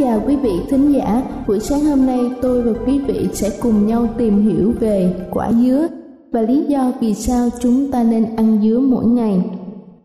Chào 0.00 0.22
quý 0.26 0.36
vị 0.36 0.52
thính 0.70 0.92
giả. 0.92 1.22
Buổi 1.48 1.60
sáng 1.60 1.80
hôm 1.80 2.06
nay 2.06 2.20
tôi 2.42 2.62
và 2.62 2.72
quý 2.86 2.98
vị 2.98 3.28
sẽ 3.32 3.50
cùng 3.62 3.86
nhau 3.86 4.06
tìm 4.18 4.48
hiểu 4.48 4.72
về 4.80 5.14
quả 5.30 5.52
dứa 5.52 5.86
và 6.32 6.40
lý 6.42 6.64
do 6.68 6.92
vì 7.00 7.14
sao 7.14 7.48
chúng 7.60 7.90
ta 7.90 8.02
nên 8.02 8.26
ăn 8.36 8.58
dứa 8.62 8.78
mỗi 8.78 9.06
ngày. 9.06 9.40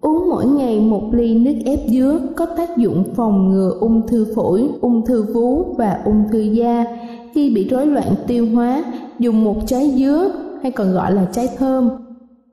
Uống 0.01 0.29
mỗi 0.29 0.45
ngày 0.45 0.79
một 0.79 1.09
ly 1.11 1.35
nước 1.35 1.53
ép 1.65 1.79
dứa 1.89 2.19
có 2.35 2.45
tác 2.45 2.77
dụng 2.77 3.03
phòng 3.15 3.49
ngừa 3.49 3.77
ung 3.79 4.07
thư 4.07 4.27
phổi, 4.35 4.69
ung 4.81 5.05
thư 5.05 5.23
vú 5.33 5.63
và 5.77 6.01
ung 6.05 6.23
thư 6.31 6.39
da. 6.39 6.85
Khi 7.33 7.55
bị 7.55 7.67
rối 7.69 7.87
loạn 7.87 8.13
tiêu 8.27 8.47
hóa, 8.53 8.83
dùng 9.19 9.43
một 9.43 9.55
trái 9.67 9.93
dứa 9.97 10.31
hay 10.61 10.71
còn 10.71 10.93
gọi 10.93 11.13
là 11.13 11.27
trái 11.33 11.49
thơm 11.57 11.89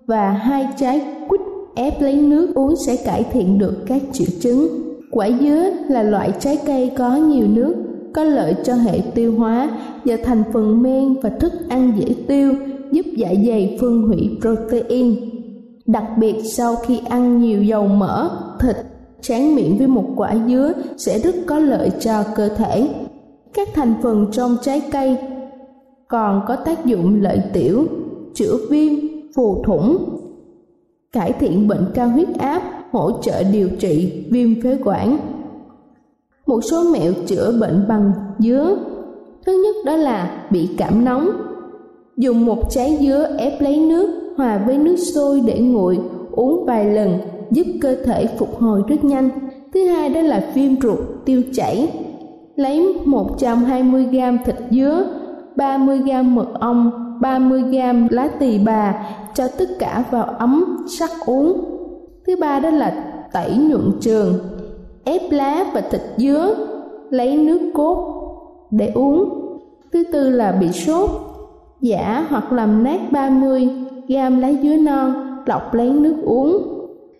và 0.06 0.31
hai 0.31 0.69
trái 0.76 1.00
quýt 1.28 1.41
ép 1.75 2.02
lấy 2.02 2.14
nước 2.14 2.54
uống 2.54 2.76
sẽ 2.76 2.97
cải 2.97 3.25
thiện 3.32 3.58
được 3.58 3.75
các 3.86 4.02
triệu 4.12 4.28
chứng. 4.41 4.81
Quả 5.15 5.31
dứa 5.41 5.71
là 5.89 6.03
loại 6.03 6.33
trái 6.41 6.59
cây 6.67 6.93
có 6.97 7.17
nhiều 7.17 7.47
nước, 7.49 7.75
có 8.15 8.25
lợi 8.25 8.55
cho 8.65 8.75
hệ 8.75 9.00
tiêu 9.15 9.34
hóa 9.39 9.71
do 10.05 10.17
thành 10.25 10.43
phần 10.53 10.83
men 10.83 11.21
và 11.21 11.31
thức 11.31 11.53
ăn 11.69 11.93
dễ 11.97 12.15
tiêu, 12.28 12.53
giúp 12.93 13.06
dạ 13.17 13.28
dày 13.47 13.78
phân 13.81 14.03
hủy 14.03 14.31
protein. 14.41 15.17
Đặc 15.87 16.05
biệt 16.19 16.34
sau 16.45 16.77
khi 16.77 17.00
ăn 17.09 17.41
nhiều 17.41 17.62
dầu 17.62 17.87
mỡ, 17.87 18.31
thịt, 18.61 18.77
tráng 19.21 19.55
miệng 19.55 19.78
với 19.78 19.87
một 19.87 20.05
quả 20.17 20.34
dứa 20.49 20.73
sẽ 20.97 21.19
rất 21.19 21.34
có 21.47 21.59
lợi 21.59 21.91
cho 22.00 22.25
cơ 22.37 22.49
thể. 22.49 22.89
Các 23.55 23.69
thành 23.75 23.94
phần 24.03 24.27
trong 24.33 24.56
trái 24.62 24.83
cây 24.93 25.17
còn 26.09 26.41
có 26.49 26.56
tác 26.56 26.84
dụng 26.84 27.23
lợi 27.23 27.43
tiểu, 27.53 27.87
chữa 28.34 28.56
viêm, 28.71 28.93
phù 29.37 29.65
thủng, 29.65 29.97
cải 31.12 31.33
thiện 31.33 31.69
bệnh 31.69 31.84
cao 31.94 32.09
huyết 32.09 32.29
áp, 32.39 32.81
hỗ 32.92 33.10
trợ 33.22 33.42
điều 33.42 33.69
trị 33.78 34.25
viêm 34.30 34.62
phế 34.62 34.78
quản. 34.84 35.19
Một 36.47 36.60
số 36.60 36.84
mẹo 36.92 37.12
chữa 37.26 37.53
bệnh 37.60 37.84
bằng 37.88 38.12
dứa. 38.38 38.76
Thứ 39.47 39.53
nhất 39.64 39.76
đó 39.86 39.97
là 39.97 40.47
bị 40.50 40.69
cảm 40.78 41.04
nóng. 41.04 41.31
Dùng 42.16 42.47
một 42.47 42.70
trái 42.70 42.98
dứa 43.00 43.36
ép 43.38 43.60
lấy 43.60 43.81
nước 43.81 44.34
hòa 44.36 44.62
với 44.66 44.78
nước 44.78 44.97
sôi 44.97 45.41
để 45.47 45.58
nguội, 45.58 45.98
uống 46.32 46.66
vài 46.66 46.84
lần 46.84 47.19
giúp 47.50 47.66
cơ 47.81 47.97
thể 48.04 48.26
phục 48.38 48.60
hồi 48.60 48.82
rất 48.88 49.04
nhanh. 49.04 49.28
Thứ 49.75 49.86
hai 49.86 50.08
đó 50.08 50.20
là 50.20 50.44
viêm 50.54 50.81
ruột, 50.81 50.98
tiêu 51.25 51.42
chảy. 51.52 51.88
Lấy 52.56 52.97
120g 53.04 54.38
thịt 54.44 54.56
dứa, 54.70 55.04
30g 55.56 56.25
mật 56.25 56.47
ong, 56.60 56.91
30g 57.20 58.06
lá 58.10 58.28
tỳ 58.28 58.58
bà 58.58 58.94
cho 59.34 59.48
tất 59.58 59.69
cả 59.78 60.04
vào 60.10 60.25
ấm 60.25 60.76
sắc 60.98 61.10
uống. 61.26 61.64
Thứ 62.27 62.37
ba 62.41 62.59
đó 62.59 62.71
là 62.71 63.05
tẩy 63.33 63.56
nhuận 63.56 63.91
trường, 64.00 64.38
ép 65.05 65.22
lá 65.31 65.65
và 65.75 65.81
thịt 65.81 66.00
dứa, 66.16 66.55
lấy 67.10 67.37
nước 67.37 67.60
cốt 67.75 68.22
để 68.71 68.91
uống. 68.94 69.28
Thứ 69.93 70.05
tư 70.12 70.31
là 70.31 70.53
bị 70.53 70.72
sốt, 70.72 71.11
giả 71.81 72.27
hoặc 72.28 72.53
làm 72.53 72.84
nát 72.84 73.00
30 73.11 73.69
gam 74.09 74.41
lá 74.41 74.53
dứa 74.62 74.77
non, 74.77 75.15
lọc 75.47 75.75
lấy 75.75 75.91
nước 75.91 76.15
uống. 76.25 76.62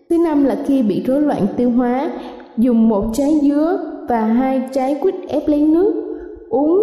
Thứ 0.09 0.17
năm 0.17 0.45
là 0.45 0.57
khi 0.65 0.81
bị 0.81 1.03
rối 1.07 1.21
loạn 1.21 1.47
tiêu 1.57 1.71
hóa, 1.71 2.11
dùng 2.57 2.89
một 2.89 3.05
trái 3.13 3.39
dứa 3.43 3.77
và 4.09 4.21
hai 4.21 4.61
trái 4.73 4.95
quýt 5.01 5.15
ép 5.27 5.47
lấy 5.47 5.61
nước, 5.61 5.93
uống 6.49 6.79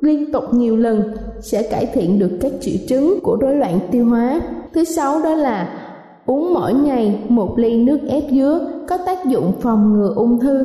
liên 0.00 0.32
tục 0.32 0.44
nhiều 0.52 0.76
lần 0.76 1.02
sẽ 1.40 1.62
cải 1.62 1.86
thiện 1.86 2.18
được 2.18 2.30
các 2.40 2.52
triệu 2.60 2.74
chứng 2.88 3.20
của 3.22 3.36
rối 3.40 3.56
loạn 3.56 3.78
tiêu 3.90 4.04
hóa. 4.04 4.40
Thứ 4.72 4.84
sáu 4.84 5.22
đó 5.22 5.34
là 5.34 5.85
uống 6.26 6.54
mỗi 6.54 6.74
ngày 6.74 7.18
một 7.28 7.58
ly 7.58 7.84
nước 7.84 7.98
ép 8.08 8.22
dứa 8.30 8.70
có 8.88 8.96
tác 9.06 9.26
dụng 9.26 9.52
phòng 9.60 9.92
ngừa 9.92 10.12
ung 10.16 10.40
thư. 10.40 10.64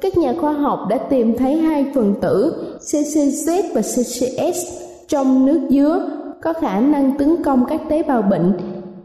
Các 0.00 0.18
nhà 0.18 0.34
khoa 0.40 0.52
học 0.52 0.80
đã 0.90 0.98
tìm 0.98 1.38
thấy 1.38 1.56
hai 1.56 1.86
phần 1.94 2.14
tử 2.20 2.54
CCZ 2.80 3.62
và 3.74 3.80
CCS 3.80 4.82
trong 5.08 5.46
nước 5.46 5.60
dứa 5.70 6.08
có 6.42 6.52
khả 6.52 6.80
năng 6.80 7.18
tấn 7.18 7.42
công 7.42 7.64
các 7.68 7.80
tế 7.88 8.02
bào 8.02 8.22
bệnh, 8.22 8.52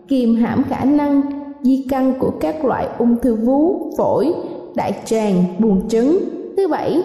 kiềm 0.07 0.35
hãm 0.35 0.63
khả 0.63 0.83
năng 0.83 1.21
di 1.61 1.85
căn 1.89 2.13
của 2.19 2.31
các 2.39 2.65
loại 2.65 2.87
ung 2.97 3.15
thư 3.21 3.35
vú, 3.35 3.91
phổi, 3.97 4.33
đại 4.75 4.93
tràng, 5.05 5.43
buồng 5.59 5.89
trứng. 5.89 6.19
Thứ 6.57 6.67
bảy, 6.67 7.03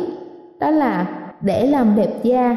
đó 0.60 0.70
là 0.70 1.06
để 1.41 1.66
làm 1.66 1.96
đẹp 1.96 2.22
da. 2.22 2.56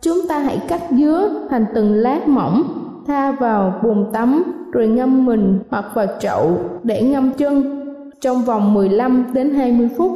Chúng 0.00 0.18
ta 0.28 0.38
hãy 0.38 0.60
cắt 0.68 0.82
dứa 0.90 1.28
thành 1.50 1.66
từng 1.74 1.94
lát 1.94 2.28
mỏng, 2.28 2.62
tha 3.06 3.32
vào 3.32 3.80
bồn 3.82 4.06
tắm 4.12 4.42
rồi 4.74 4.88
ngâm 4.88 5.26
mình 5.26 5.58
hoặc 5.70 5.84
vào 5.94 6.06
chậu 6.20 6.56
để 6.82 7.02
ngâm 7.02 7.32
chân 7.32 7.80
trong 8.20 8.44
vòng 8.44 8.74
15 8.74 9.26
đến 9.32 9.50
20 9.50 9.88
phút, 9.96 10.12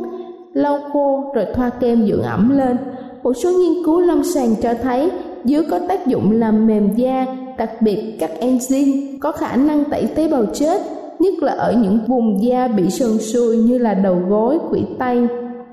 lau 0.52 0.81
khô 0.93 1.32
rồi 1.34 1.46
thoa 1.55 1.70
kem 1.70 2.06
dưỡng 2.06 2.22
ẩm 2.22 2.58
lên. 2.58 2.76
Một 3.22 3.32
số 3.32 3.50
nghiên 3.50 3.84
cứu 3.84 4.00
lâm 4.00 4.25
sàng 4.25 4.55
cho 4.62 4.75
thấy 4.82 5.10
dứa 5.44 5.62
có 5.70 5.78
tác 5.88 6.06
dụng 6.06 6.32
làm 6.32 6.66
mềm 6.66 6.94
da, 6.96 7.26
đặc 7.58 7.70
biệt 7.82 8.16
các 8.20 8.31
enzyme 8.40 9.19
có 9.20 9.32
khả 9.32 9.56
năng 9.56 9.84
tẩy 9.84 10.06
tế 10.14 10.28
bào 10.28 10.46
chết, 10.55 10.82
nhất 11.19 11.34
là 11.40 11.52
ở 11.52 11.72
những 11.72 11.99
vùng 12.06 12.43
da 12.43 12.69
bị 12.69 12.90
sần 12.90 13.19
sùi 13.19 13.56
như 13.56 13.78
là 13.78 13.94
đầu 13.94 14.19
gối, 14.28 14.58
quỷ 14.70 14.82
tay. 14.99 15.26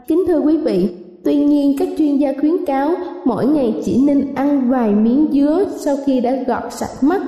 Kính 0.08 0.24
thưa 0.28 0.40
quý 0.40 0.58
vị, 0.58 0.90
Tuy 1.26 1.36
nhiên, 1.36 1.76
các 1.80 1.88
chuyên 1.98 2.18
gia 2.18 2.34
khuyến 2.40 2.66
cáo 2.66 2.92
mỗi 3.26 3.46
ngày 3.46 3.82
chỉ 3.86 4.04
nên 4.06 4.36
ăn 4.36 4.70
vài 4.70 4.92
miếng 4.92 5.28
dứa 5.32 5.66
sau 5.78 5.96
khi 6.06 6.20
đã 6.20 6.32
gọt 6.48 6.64
sạch 6.70 7.04
mắt, 7.04 7.22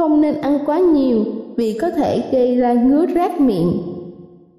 không 0.00 0.20
nên 0.20 0.40
ăn 0.40 0.58
quá 0.66 0.78
nhiều 0.78 1.24
vì 1.56 1.78
có 1.80 1.90
thể 1.90 2.22
gây 2.32 2.56
ra 2.56 2.72
ngứa 2.72 3.06
rát 3.14 3.40
miệng. 3.40 3.72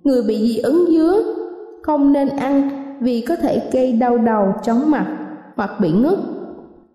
Người 0.04 0.24
bị 0.24 0.38
dị 0.38 0.58
ứng 0.58 0.86
dứa 0.92 1.24
không 1.82 2.14
nên 2.14 2.28
ăn 2.28 2.70
vì 3.00 3.22
có 3.22 3.36
thể 3.36 3.62
gây 3.72 3.92
đau 3.92 4.18
đầu, 4.18 4.54
chóng 4.64 4.92
mặt 4.92 5.18
hoặc 5.56 5.72
bị 5.80 5.92
ngất. 5.92 6.18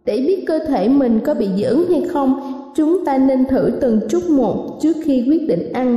Để 0.04 0.16
biết 0.26 0.44
cơ 0.46 0.58
thể 0.58 0.88
mình 0.88 1.20
có 1.25 1.34
bị 1.34 1.48
dị 1.56 1.62
ứng 1.62 1.84
hay 1.90 2.02
không, 2.08 2.40
chúng 2.76 3.04
ta 3.04 3.19
nên 3.19 3.44
thử 3.44 3.70
từng 3.81 4.00
chút 4.08 4.31
một 4.31 4.78
trước 4.82 4.96
khi 5.04 5.25
quyết 5.28 5.48
định 5.48 5.72
ăn. 5.72 5.96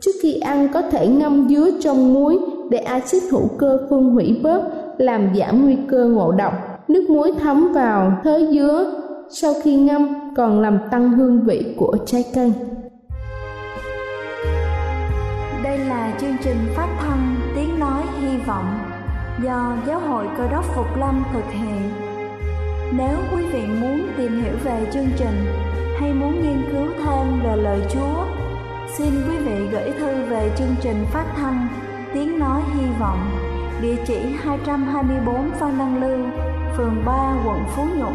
Trước 0.00 0.12
khi 0.22 0.32
ăn 0.32 0.68
có 0.72 0.82
thể 0.82 1.06
ngâm 1.06 1.48
dứa 1.48 1.70
trong 1.80 2.14
muối 2.14 2.38
để 2.70 2.78
axit 2.78 3.22
hữu 3.30 3.48
cơ 3.58 3.78
phân 3.90 4.10
hủy 4.10 4.40
bớt 4.42 4.62
làm 4.98 5.28
giảm 5.38 5.64
nguy 5.64 5.76
cơ 5.88 6.06
ngộ 6.06 6.32
độc. 6.32 6.52
nước 6.88 7.10
muối 7.10 7.32
thấm 7.40 7.72
vào 7.72 8.12
thớ 8.24 8.40
dứa 8.52 9.05
sau 9.30 9.54
khi 9.62 9.76
ngâm 9.76 10.08
còn 10.36 10.60
làm 10.60 10.78
tăng 10.90 11.10
hương 11.10 11.44
vị 11.44 11.74
của 11.76 11.96
trái 12.06 12.24
cây. 12.34 12.52
Đây 15.62 15.78
là 15.78 16.16
chương 16.20 16.36
trình 16.42 16.56
phát 16.76 16.88
thanh 17.00 17.36
tiếng 17.56 17.78
nói 17.78 18.02
hy 18.20 18.36
vọng 18.46 18.78
do 19.44 19.76
giáo 19.86 20.00
hội 20.00 20.26
cơ 20.38 20.48
đốc 20.52 20.64
phục 20.74 20.96
lâm 20.96 21.24
thực 21.32 21.52
hiện. 21.52 21.90
Nếu 22.92 23.16
quý 23.32 23.42
vị 23.52 23.66
muốn 23.80 24.06
tìm 24.16 24.42
hiểu 24.42 24.54
về 24.64 24.86
chương 24.92 25.08
trình 25.16 25.46
hay 26.00 26.12
muốn 26.12 26.42
nghiên 26.42 26.62
cứu 26.72 26.86
thêm 26.98 27.42
về 27.44 27.56
lời 27.56 27.80
chúa 27.92 28.24
xin 28.98 29.10
quý 29.28 29.36
vị 29.36 29.68
gửi 29.72 29.92
thư 29.98 30.24
về 30.24 30.50
chương 30.58 30.74
trình 30.80 31.04
phát 31.12 31.24
thanh 31.36 31.68
tiếng 32.14 32.38
nói 32.38 32.62
hy 32.74 32.86
vọng 33.00 33.18
địa 33.82 33.96
chỉ 34.06 34.18
224 34.42 35.50
Phan 35.50 35.78
Đăng 35.78 36.00
Lưu, 36.02 36.18
phường 36.76 37.02
3, 37.06 37.12
quận 37.46 37.58
Phú 37.76 37.84
Nhuận, 37.98 38.14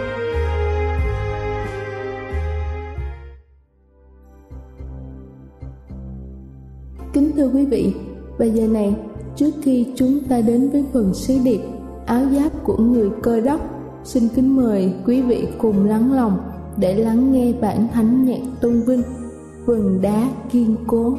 Quý 7.53 7.65
vị, 7.65 7.93
và 8.37 8.45
giờ 8.45 8.67
này, 8.67 8.95
trước 9.35 9.51
khi 9.61 9.85
chúng 9.95 10.19
ta 10.29 10.41
đến 10.41 10.69
với 10.69 10.83
phần 10.93 11.13
sứ 11.13 11.37
điệp 11.43 11.61
áo 12.05 12.21
giáp 12.31 12.63
của 12.63 12.77
người 12.77 13.09
cơ 13.23 13.41
đốc, 13.41 13.61
xin 14.03 14.27
kính 14.35 14.55
mời 14.55 14.93
quý 15.05 15.21
vị 15.21 15.47
cùng 15.57 15.85
lắng 15.85 16.13
lòng 16.13 16.37
để 16.77 16.95
lắng 16.95 17.31
nghe 17.31 17.53
bản 17.61 17.87
thánh 17.93 18.25
nhạc 18.25 18.41
tôn 18.61 18.81
vinh 18.81 19.01
vườn 19.65 20.01
đá 20.01 20.29
kiên 20.51 20.75
cố. 20.87 21.17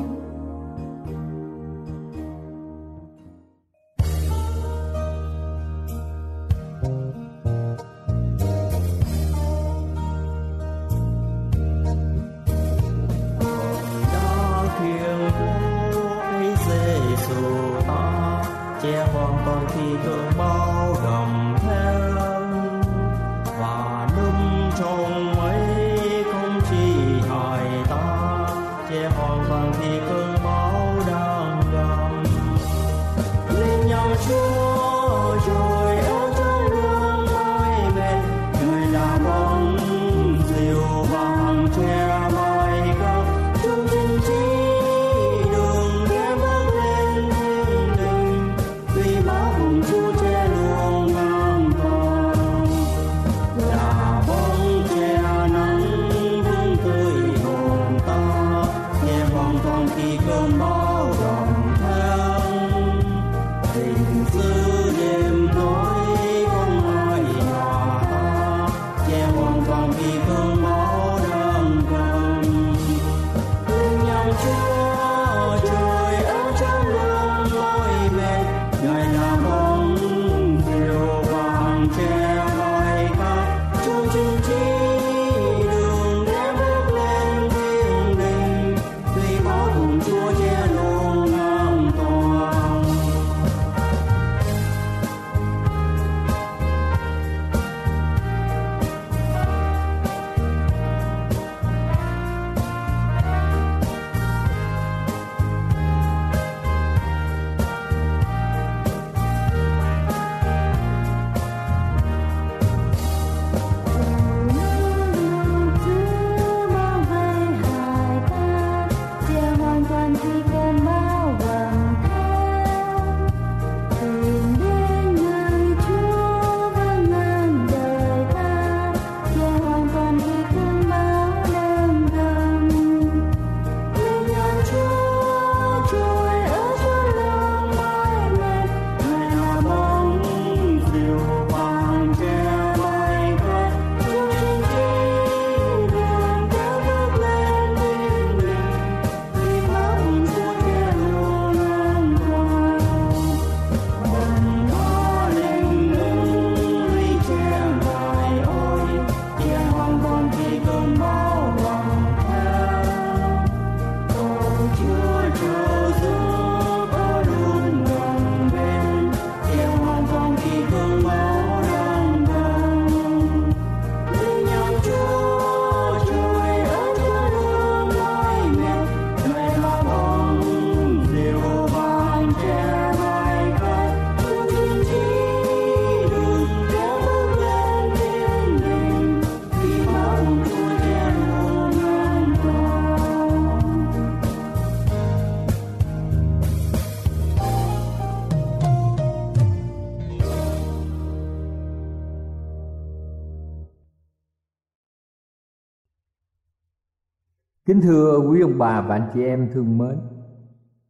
Kính 207.82 207.90
thưa 207.90 208.18
quý 208.18 208.40
ông 208.40 208.58
bà 208.58 208.80
và 208.80 208.94
anh 208.94 209.10
chị 209.14 209.24
em 209.24 209.50
thương 209.52 209.78
mến, 209.78 209.96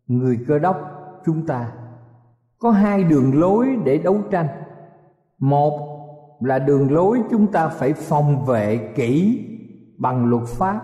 Người 0.07 0.39
cơ 0.49 0.59
đốc 0.59 0.77
chúng 1.25 1.47
ta 1.47 1.73
Có 2.59 2.71
hai 2.71 3.05
đường 3.05 3.41
lối 3.41 3.69
để 3.85 3.99
đấu 3.99 4.19
tranh. 4.31 4.47
Một 5.39 5.89
là 6.41 6.59
đường 6.59 6.93
lối 6.93 7.23
chúng 7.31 7.47
ta 7.47 7.69
phải 7.69 7.93
phòng 7.93 8.45
vệ 8.47 8.93
kỹ 8.95 9.45
bằng 9.99 10.27
luật 10.27 10.43
pháp. 10.47 10.81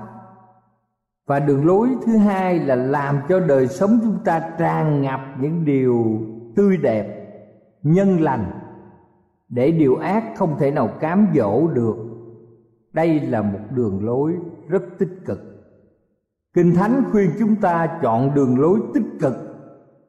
Và 1.26 1.40
đường 1.40 1.66
lối 1.66 1.88
thứ 2.06 2.16
hai 2.16 2.58
là 2.58 2.74
làm 2.74 3.18
cho 3.28 3.40
đời 3.40 3.68
sống 3.68 3.98
chúng 4.02 4.18
ta 4.24 4.50
tràn 4.58 5.02
ngập 5.02 5.20
những 5.40 5.64
điều 5.64 6.18
tươi 6.56 6.76
đẹp, 6.76 7.28
nhân 7.82 8.20
lành, 8.20 8.50
để 9.48 9.70
điều 9.70 9.96
ác 9.96 10.24
không 10.36 10.56
thể 10.58 10.70
nào 10.70 10.88
cám 11.00 11.26
dỗ 11.34 11.68
được. 11.68 11.96
Đây 12.92 13.20
là 13.20 13.42
một 13.42 13.60
đường 13.70 14.04
lối 14.04 14.34
rất 14.68 14.82
tích 14.98 15.20
cực 15.26 15.57
kinh 16.54 16.74
thánh 16.74 17.02
khuyên 17.12 17.30
chúng 17.38 17.56
ta 17.56 17.98
chọn 18.02 18.34
đường 18.34 18.60
lối 18.60 18.80
tích 18.94 19.06
cực 19.20 19.34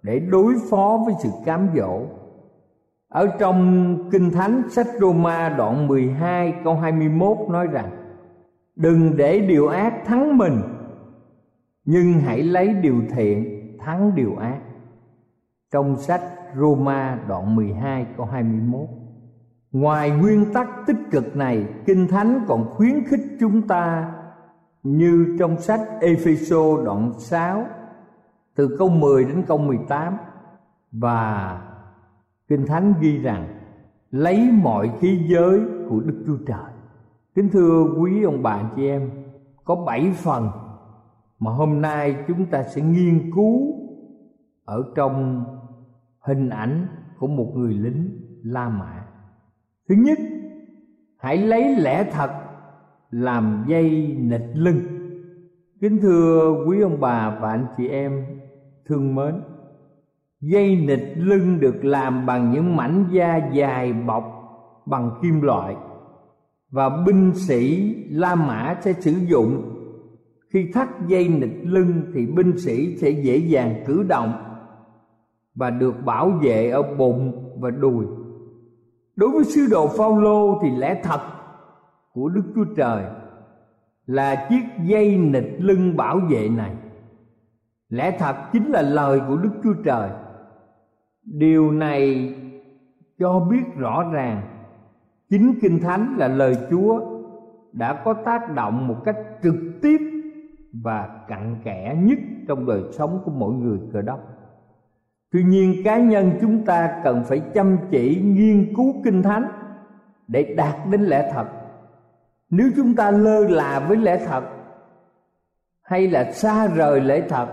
để 0.01 0.19
đối 0.19 0.53
phó 0.69 0.99
với 1.05 1.15
sự 1.23 1.29
cám 1.45 1.67
dỗ. 1.75 2.01
Ở 3.09 3.27
trong 3.39 4.09
kinh 4.11 4.31
thánh 4.31 4.61
sách 4.69 4.87
Roma 4.99 5.49
đoạn 5.49 5.87
12 5.87 6.53
câu 6.63 6.75
21 6.75 7.37
nói 7.49 7.67
rằng 7.67 7.89
đừng 8.75 9.17
để 9.17 9.39
điều 9.39 9.67
ác 9.67 9.93
thắng 10.05 10.37
mình 10.37 10.61
nhưng 11.85 12.13
hãy 12.13 12.43
lấy 12.43 12.73
điều 12.73 13.01
thiện 13.09 13.59
thắng 13.79 14.15
điều 14.15 14.35
ác. 14.35 14.59
Trong 15.71 15.95
sách 15.95 16.21
Roma 16.55 17.19
đoạn 17.27 17.55
12 17.55 18.05
câu 18.17 18.25
21 18.25 18.81
Ngoài 19.71 20.11
nguyên 20.11 20.53
tắc 20.53 20.67
tích 20.87 20.97
cực 21.11 21.35
này, 21.35 21.65
Kinh 21.85 22.07
Thánh 22.07 22.45
còn 22.47 22.69
khuyến 22.75 23.03
khích 23.07 23.21
chúng 23.39 23.67
ta 23.67 24.11
như 24.83 25.35
trong 25.39 25.61
sách 25.61 25.81
Epheso 26.01 26.83
đoạn 26.85 27.13
6 27.17 27.65
từ 28.55 28.75
câu 28.79 28.89
10 28.89 29.25
đến 29.25 29.43
câu 29.47 29.57
18 29.57 30.17
và 30.91 31.61
Kinh 32.47 32.65
Thánh 32.65 32.93
ghi 33.01 33.17
rằng 33.17 33.47
lấy 34.11 34.51
mọi 34.51 34.91
khí 34.99 35.25
giới 35.27 35.61
của 35.89 35.99
Đức 35.99 36.23
Chúa 36.27 36.37
Trời. 36.47 36.71
Kính 37.35 37.49
thưa 37.49 37.85
quý 37.99 38.23
ông 38.23 38.43
bà 38.43 38.71
chị 38.75 38.87
em, 38.87 39.09
có 39.65 39.75
bảy 39.75 40.11
phần 40.15 40.49
mà 41.39 41.51
hôm 41.51 41.81
nay 41.81 42.15
chúng 42.27 42.45
ta 42.45 42.63
sẽ 42.63 42.81
nghiên 42.81 43.31
cứu 43.35 43.73
ở 44.65 44.83
trong 44.95 45.43
hình 46.19 46.49
ảnh 46.49 46.87
của 47.19 47.27
một 47.27 47.51
người 47.55 47.73
lính 47.73 48.19
La 48.43 48.69
Mã. 48.69 49.05
Thứ 49.89 49.95
nhất, 49.95 50.17
hãy 51.17 51.37
lấy 51.37 51.75
lẽ 51.75 52.11
thật 52.11 52.31
làm 53.11 53.65
dây 53.67 54.15
nịch 54.19 54.49
lưng. 54.53 54.79
Kính 55.81 55.97
thưa 56.01 56.55
quý 56.67 56.81
ông 56.81 56.99
bà 56.99 57.37
và 57.41 57.49
anh 57.49 57.65
chị 57.77 57.87
em 57.87 58.25
thương 58.87 59.15
mến, 59.15 59.35
dây 60.41 60.75
nịch 60.75 61.13
lưng 61.17 61.59
được 61.59 61.85
làm 61.85 62.25
bằng 62.25 62.51
những 62.51 62.75
mảnh 62.75 63.05
da 63.11 63.49
dài 63.53 63.93
bọc 63.93 64.23
bằng 64.85 65.11
kim 65.21 65.41
loại 65.41 65.75
và 66.71 66.89
binh 67.05 67.31
sĩ 67.35 67.95
La 68.09 68.35
Mã 68.35 68.75
sẽ 68.81 68.93
sử 68.93 69.11
dụng 69.11 69.75
khi 70.49 70.71
thắt 70.73 70.87
dây 71.07 71.27
nịch 71.27 71.59
lưng 71.63 72.01
thì 72.13 72.25
binh 72.25 72.57
sĩ 72.57 72.97
sẽ 72.97 73.09
dễ 73.09 73.37
dàng 73.37 73.83
cử 73.87 74.03
động 74.03 74.33
và 75.55 75.69
được 75.69 76.05
bảo 76.05 76.29
vệ 76.43 76.69
ở 76.69 76.95
bụng 76.97 77.49
và 77.59 77.69
đùi 77.69 78.05
đối 79.15 79.29
với 79.29 79.43
sư 79.43 79.67
đồ 79.71 79.87
Phaolô 79.87 80.59
thì 80.61 80.69
lẽ 80.69 81.01
thật 81.03 81.19
của 82.13 82.29
Đức 82.29 82.43
Chúa 82.55 82.65
Trời 82.77 83.03
là 84.05 84.47
chiếc 84.49 84.63
dây 84.83 85.17
nịch 85.17 85.55
lưng 85.57 85.97
bảo 85.97 86.19
vệ 86.29 86.49
này. 86.49 86.75
Lẽ 87.89 88.17
thật 88.19 88.35
chính 88.53 88.71
là 88.71 88.81
lời 88.81 89.21
của 89.27 89.37
Đức 89.37 89.51
Chúa 89.63 89.73
Trời. 89.85 90.09
Điều 91.23 91.71
này 91.71 92.33
cho 93.19 93.39
biết 93.39 93.63
rõ 93.77 94.11
ràng, 94.11 94.41
chính 95.29 95.53
kinh 95.61 95.79
thánh 95.79 96.15
là 96.17 96.27
lời 96.27 96.57
Chúa 96.69 97.01
đã 97.73 98.01
có 98.05 98.13
tác 98.13 98.55
động 98.55 98.87
một 98.87 98.95
cách 99.05 99.17
trực 99.43 99.55
tiếp 99.81 99.97
và 100.73 101.25
cặn 101.27 101.55
kẽ 101.63 101.95
nhất 101.99 102.19
trong 102.47 102.65
đời 102.65 102.83
sống 102.91 103.21
của 103.25 103.31
mỗi 103.31 103.53
người 103.53 103.79
cơ 103.93 104.01
đốc. 104.01 104.19
Tuy 105.31 105.43
nhiên, 105.43 105.81
cá 105.83 105.97
nhân 105.97 106.31
chúng 106.41 106.65
ta 106.65 107.01
cần 107.03 107.23
phải 107.23 107.39
chăm 107.53 107.77
chỉ 107.91 108.21
nghiên 108.21 108.73
cứu 108.75 108.93
kinh 109.03 109.23
thánh 109.23 109.47
để 110.27 110.53
đạt 110.57 110.75
đến 110.91 111.01
lẽ 111.01 111.31
thật 111.33 111.45
nếu 112.49 112.69
chúng 112.75 112.95
ta 112.95 113.11
lơ 113.11 113.47
là 113.47 113.85
với 113.87 113.97
lẽ 113.97 114.25
thật, 114.25 114.43
hay 115.81 116.07
là 116.07 116.31
xa 116.31 116.67
rời 116.67 117.01
lẽ 117.01 117.21
thật, 117.29 117.47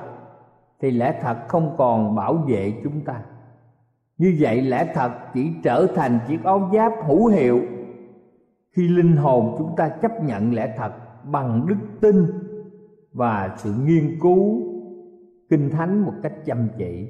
thì 0.80 0.90
lẽ 0.90 1.18
thật 1.22 1.36
không 1.48 1.74
còn 1.78 2.14
bảo 2.14 2.34
vệ 2.34 2.80
chúng 2.84 3.00
ta. 3.00 3.22
Như 4.18 4.36
vậy 4.40 4.62
lẽ 4.62 4.92
thật 4.94 5.12
chỉ 5.34 5.52
trở 5.62 5.86
thành 5.94 6.18
chiếc 6.28 6.44
áo 6.44 6.70
giáp 6.74 6.92
hữu 7.06 7.26
hiệu 7.26 7.62
khi 8.72 8.88
linh 8.88 9.16
hồn 9.16 9.54
chúng 9.58 9.76
ta 9.76 9.88
chấp 9.88 10.22
nhận 10.24 10.54
lẽ 10.54 10.74
thật 10.76 10.92
bằng 11.24 11.66
đức 11.66 11.76
tin 12.00 12.26
và 13.12 13.54
sự 13.56 13.74
nghiên 13.84 14.18
cứu, 14.20 14.62
kinh 15.50 15.70
thánh 15.70 16.00
một 16.00 16.12
cách 16.22 16.34
chăm 16.44 16.68
chỉ. 16.78 17.08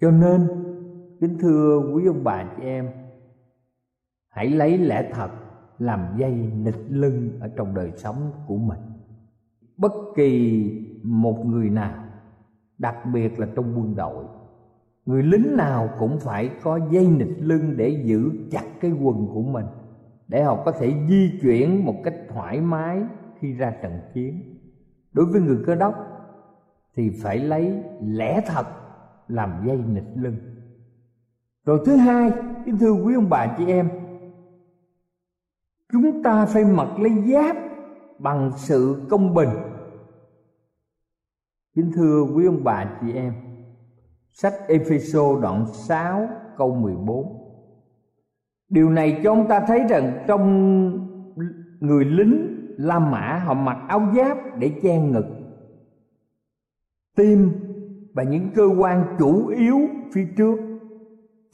Cho 0.00 0.10
nên, 0.10 0.48
kính 1.20 1.38
thưa 1.38 1.92
quý 1.94 2.06
ông 2.06 2.24
bà 2.24 2.44
chị 2.56 2.62
em, 2.62 2.88
hãy 4.28 4.50
lấy 4.50 4.78
lẽ 4.78 5.10
thật 5.12 5.30
làm 5.78 6.00
dây 6.18 6.32
nịch 6.56 6.86
lưng 6.88 7.30
ở 7.40 7.48
trong 7.56 7.74
đời 7.74 7.92
sống 7.96 8.30
của 8.46 8.56
mình. 8.56 8.78
Bất 9.76 9.92
kỳ 10.16 10.70
một 11.02 11.46
người 11.46 11.70
nào, 11.70 12.04
đặc 12.78 12.96
biệt 13.12 13.40
là 13.40 13.46
trong 13.56 13.78
quân 13.78 13.96
đội, 13.96 14.24
người 15.06 15.22
lính 15.22 15.56
nào 15.56 15.88
cũng 15.98 16.18
phải 16.20 16.50
có 16.62 16.80
dây 16.90 17.08
nịch 17.08 17.36
lưng 17.40 17.74
để 17.76 18.02
giữ 18.04 18.30
chặt 18.50 18.64
cái 18.80 18.92
quần 18.92 19.26
của 19.34 19.42
mình, 19.42 19.66
để 20.28 20.42
họ 20.42 20.62
có 20.64 20.72
thể 20.72 20.94
di 21.08 21.38
chuyển 21.42 21.84
một 21.84 21.94
cách 22.04 22.14
thoải 22.28 22.60
mái 22.60 23.02
khi 23.38 23.52
ra 23.52 23.70
trận 23.82 24.00
chiến. 24.14 24.40
Đối 25.12 25.26
với 25.26 25.40
người 25.40 25.58
cơ 25.66 25.74
đốc 25.74 25.94
thì 26.96 27.10
phải 27.22 27.38
lấy 27.38 27.82
lẽ 28.00 28.40
thật 28.46 28.66
làm 29.28 29.66
dây 29.66 29.76
nịch 29.76 30.08
lưng. 30.14 30.36
Rồi 31.66 31.80
thứ 31.86 31.96
hai, 31.96 32.32
kính 32.66 32.78
thưa 32.78 32.92
quý 32.92 33.14
ông 33.14 33.28
bà 33.30 33.54
chị 33.58 33.66
em 33.66 33.88
chúng 35.94 36.22
ta 36.22 36.46
phải 36.46 36.64
mặc 36.64 36.88
lấy 36.98 37.12
giáp 37.32 37.56
bằng 38.18 38.50
sự 38.56 39.06
công 39.08 39.34
bình. 39.34 39.48
Kính 41.74 41.92
thưa 41.94 42.22
quý 42.34 42.46
ông 42.46 42.64
bà 42.64 42.98
chị 43.00 43.12
em, 43.12 43.34
sách 44.32 44.54
Epheso 44.68 45.40
đoạn 45.42 45.66
6 45.66 46.28
câu 46.56 46.74
14 46.74 47.44
Điều 48.68 48.90
này 48.90 49.20
cho 49.24 49.32
ông 49.32 49.48
ta 49.48 49.60
thấy 49.60 49.80
rằng 49.88 50.24
trong 50.26 50.44
người 51.80 52.04
lính 52.04 52.54
La 52.78 52.98
Mã, 52.98 53.42
họ 53.44 53.54
mặc 53.54 53.78
áo 53.88 54.12
giáp 54.16 54.38
để 54.58 54.72
che 54.82 54.98
ngực. 54.98 55.26
Tim 57.16 57.52
và 58.14 58.22
những 58.22 58.50
cơ 58.54 58.66
quan 58.78 59.16
chủ 59.18 59.46
yếu 59.46 59.80
phía 60.12 60.26
trước 60.36 60.73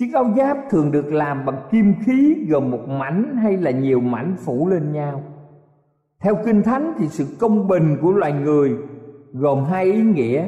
Chiếc 0.01 0.15
áo 0.15 0.25
giáp 0.37 0.57
thường 0.71 0.93
được 0.93 1.13
làm 1.13 1.45
bằng 1.45 1.69
kim 1.71 1.95
khí 2.07 2.47
gồm 2.49 2.71
một 2.71 2.89
mảnh 2.89 3.37
hay 3.37 3.57
là 3.57 3.71
nhiều 3.71 4.01
mảnh 4.01 4.37
phủ 4.39 4.69
lên 4.69 4.93
nhau. 4.93 5.23
Theo 6.21 6.35
Kinh 6.45 6.63
Thánh 6.63 6.93
thì 6.99 7.09
sự 7.09 7.27
công 7.41 7.69
bình 7.69 7.97
của 8.03 8.13
loài 8.13 8.33
người 8.33 8.77
gồm 9.33 9.65
hai 9.65 9.85
ý 9.85 10.03
nghĩa. 10.03 10.47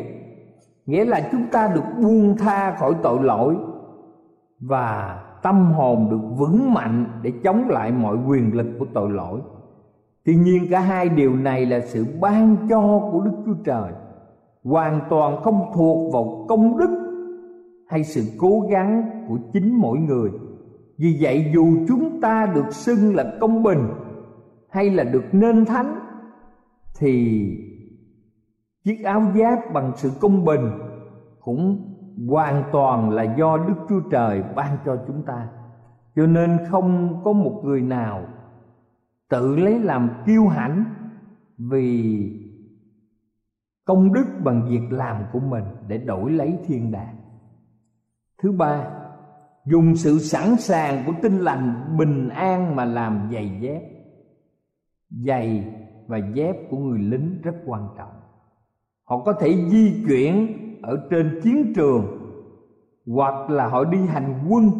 Nghĩa 0.86 1.04
là 1.04 1.28
chúng 1.32 1.46
ta 1.52 1.68
được 1.74 1.84
buông 2.02 2.36
tha 2.38 2.76
khỏi 2.78 2.94
tội 3.02 3.22
lỗi 3.22 3.56
Và 4.60 5.22
tâm 5.42 5.72
hồn 5.72 6.08
được 6.10 6.36
vững 6.38 6.74
mạnh 6.74 7.06
để 7.22 7.32
chống 7.44 7.64
lại 7.68 7.92
mọi 7.92 8.16
quyền 8.26 8.56
lực 8.56 8.66
của 8.78 8.86
tội 8.94 9.10
lỗi. 9.10 9.40
Tuy 10.24 10.34
nhiên, 10.34 10.66
cả 10.70 10.80
hai 10.80 11.08
điều 11.08 11.36
này 11.36 11.66
là 11.66 11.80
sự 11.80 12.06
ban 12.20 12.56
cho 12.68 13.08
của 13.12 13.20
Đức 13.20 13.42
Chúa 13.46 13.62
Trời. 13.64 13.92
Hoàn 14.64 15.00
toàn 15.10 15.42
không 15.42 15.70
thuộc 15.74 16.12
vào 16.12 16.46
công 16.48 16.78
đức 16.78 17.01
hay 17.92 18.04
sự 18.04 18.22
cố 18.38 18.60
gắng 18.70 19.24
của 19.28 19.38
chính 19.52 19.76
mỗi 19.76 19.98
người. 19.98 20.30
Vì 20.98 21.18
vậy, 21.20 21.50
dù 21.54 21.86
chúng 21.88 22.20
ta 22.20 22.52
được 22.54 22.74
xưng 22.74 23.14
là 23.14 23.36
công 23.40 23.62
bình 23.62 23.88
hay 24.70 24.90
là 24.90 25.04
được 25.04 25.24
nên 25.32 25.64
thánh, 25.64 25.98
Thì 26.98 27.46
chiếc 28.84 29.04
áo 29.04 29.22
giáp 29.34 29.58
bằng 29.72 29.92
sự 29.96 30.10
công 30.20 30.44
bình 30.44 30.70
cũng 31.40 31.88
hoàn 32.28 32.64
toàn 32.72 33.10
là 33.10 33.34
do 33.38 33.56
Đức 33.56 33.74
Chúa 33.88 34.00
Trời 34.10 34.42
ban 34.56 34.76
cho 34.84 34.96
chúng 35.06 35.22
ta. 35.22 35.48
Cho 36.16 36.26
nên 36.26 36.58
không 36.70 37.20
có 37.24 37.32
một 37.32 37.62
người 37.64 37.80
nào 37.80 38.22
tự 39.28 39.56
lấy 39.56 39.78
làm 39.78 40.10
kiêu 40.26 40.46
hãnh 40.46 40.84
vì 41.58 42.28
công 43.84 44.12
đức 44.12 44.26
bằng 44.44 44.68
việc 44.68 44.82
làm 44.90 45.22
của 45.32 45.40
mình 45.40 45.64
để 45.88 45.98
đổi 45.98 46.30
lấy 46.30 46.58
thiên 46.66 46.92
đàng 46.92 47.21
thứ 48.42 48.52
ba, 48.52 48.86
dùng 49.64 49.96
sự 49.96 50.18
sẵn 50.18 50.56
sàng 50.56 51.02
của 51.06 51.12
tinh 51.22 51.38
lành 51.38 51.96
bình 51.98 52.28
an 52.28 52.76
mà 52.76 52.84
làm 52.84 53.30
giày 53.32 53.58
dép. 53.60 53.82
Giày 55.10 55.64
và 56.06 56.18
dép 56.34 56.56
của 56.70 56.76
người 56.76 56.98
lính 56.98 57.40
rất 57.42 57.54
quan 57.66 57.88
trọng. 57.98 58.12
Họ 59.04 59.18
có 59.24 59.32
thể 59.32 59.68
di 59.68 60.04
chuyển 60.06 60.58
ở 60.82 61.08
trên 61.10 61.40
chiến 61.42 61.72
trường, 61.76 62.06
hoặc 63.06 63.50
là 63.50 63.66
họ 63.66 63.84
đi 63.84 64.06
hành 64.06 64.46
quân. 64.48 64.70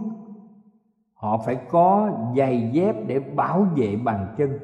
Họ 1.14 1.42
phải 1.47 1.57
có 1.71 2.11
giày 2.37 2.71
dép 2.73 2.97
để 3.07 3.21
bảo 3.21 3.66
vệ 3.76 3.97
bàn 3.97 4.35
chân. 4.38 4.59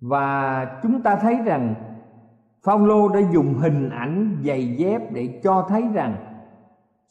Và 0.00 0.66
chúng 0.82 1.02
ta 1.02 1.16
thấy 1.16 1.36
rằng 1.44 1.74
Phaolô 2.64 3.08
đã 3.08 3.20
dùng 3.32 3.54
hình 3.54 3.90
ảnh 3.90 4.36
giày 4.44 4.76
dép 4.76 5.12
để 5.12 5.40
cho 5.44 5.66
thấy 5.68 5.82
rằng 5.94 6.33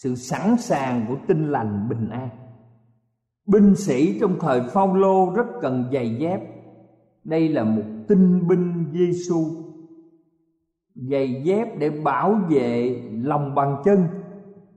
sự 0.04 0.16
sẵn 0.16 0.58
sàng 0.58 1.06
của 1.08 1.16
tinh 1.28 1.52
lành 1.52 1.90
bình 1.90 2.10
an. 2.10 2.30
Binh 3.48 3.76
sĩ 3.76 4.20
trong 4.20 4.36
thời 4.40 4.62
phong 4.74 4.96
lô 4.96 5.34
rất 5.36 5.46
cần 5.62 5.86
giày 5.94 6.16
dép. 6.16 6.42
Đây 7.24 7.50
là 7.50 7.64
một 7.64 7.82
tinh 8.08 8.48
binh 8.48 8.86
Giêsu. 8.94 9.46
Giày 10.96 11.42
dép 11.44 11.68
để 11.80 11.90
bảo 11.90 12.40
vệ 12.50 13.02
lòng 13.12 13.56
bàn 13.56 13.82
chân 13.86 14.00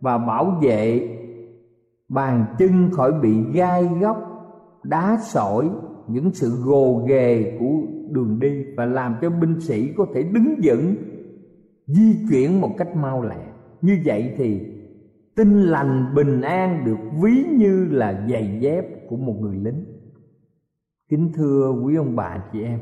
và 0.00 0.18
bảo 0.18 0.58
vệ 0.62 1.08
bàn 2.08 2.44
chân 2.58 2.90
khỏi 2.92 3.12
bị 3.22 3.34
gai 3.52 3.84
góc, 4.00 4.16
đá 4.84 5.18
sỏi, 5.22 5.70
những 6.08 6.34
sự 6.34 6.50
gồ 6.64 7.04
ghề 7.08 7.56
của 7.60 7.74
đường 8.10 8.40
đi 8.40 8.64
và 8.76 8.86
làm 8.86 9.16
cho 9.20 9.30
binh 9.30 9.60
sĩ 9.60 9.92
có 9.96 10.06
thể 10.14 10.22
đứng 10.22 10.54
vững 10.62 10.96
di 11.86 12.16
chuyển 12.30 12.60
một 12.60 12.70
cách 12.78 12.96
mau 12.96 13.22
lẹ 13.22 13.46
như 13.82 13.98
vậy 14.04 14.34
thì 14.36 14.75
tinh 15.36 15.62
lành 15.62 16.14
bình 16.14 16.40
an 16.40 16.84
được 16.84 16.98
ví 17.22 17.44
như 17.58 17.88
là 17.90 18.26
giày 18.30 18.58
dép 18.60 18.84
của 19.08 19.16
một 19.16 19.34
người 19.40 19.56
lính. 19.56 19.84
Kính 21.08 21.32
thưa 21.34 21.72
quý 21.84 21.96
ông 21.96 22.16
bà 22.16 22.38
chị 22.52 22.62
em, 22.62 22.80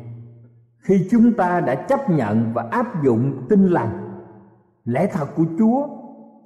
khi 0.78 1.08
chúng 1.10 1.32
ta 1.32 1.60
đã 1.60 1.74
chấp 1.74 2.10
nhận 2.10 2.52
và 2.54 2.68
áp 2.70 3.04
dụng 3.04 3.46
tinh 3.48 3.66
lành, 3.66 4.20
lẽ 4.84 5.06
thật 5.12 5.26
của 5.36 5.44
chúa, 5.58 5.88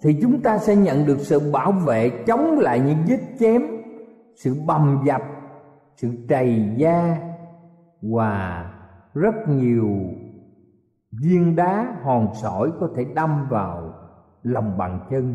thì 0.02 0.18
chúng 0.22 0.40
ta 0.40 0.58
sẽ 0.58 0.76
nhận 0.76 1.06
được 1.06 1.18
sự 1.18 1.52
bảo 1.52 1.72
vệ 1.72 2.10
chống 2.26 2.58
lại 2.58 2.80
những 2.80 2.98
vết 3.08 3.20
chém, 3.38 3.62
sự 4.36 4.56
bầm 4.66 5.02
dập, 5.06 5.22
sự 5.96 6.08
trầy 6.28 6.74
da 6.76 7.18
và 8.02 8.66
rất 9.14 9.34
nhiều 9.48 9.88
viên 11.22 11.56
đá 11.56 11.96
hòn 12.02 12.28
sỏi 12.42 12.70
có 12.80 12.88
thể 12.96 13.04
đâm 13.14 13.46
vào 13.50 13.94
lòng 14.42 14.78
bàn 14.78 15.00
chân 15.10 15.34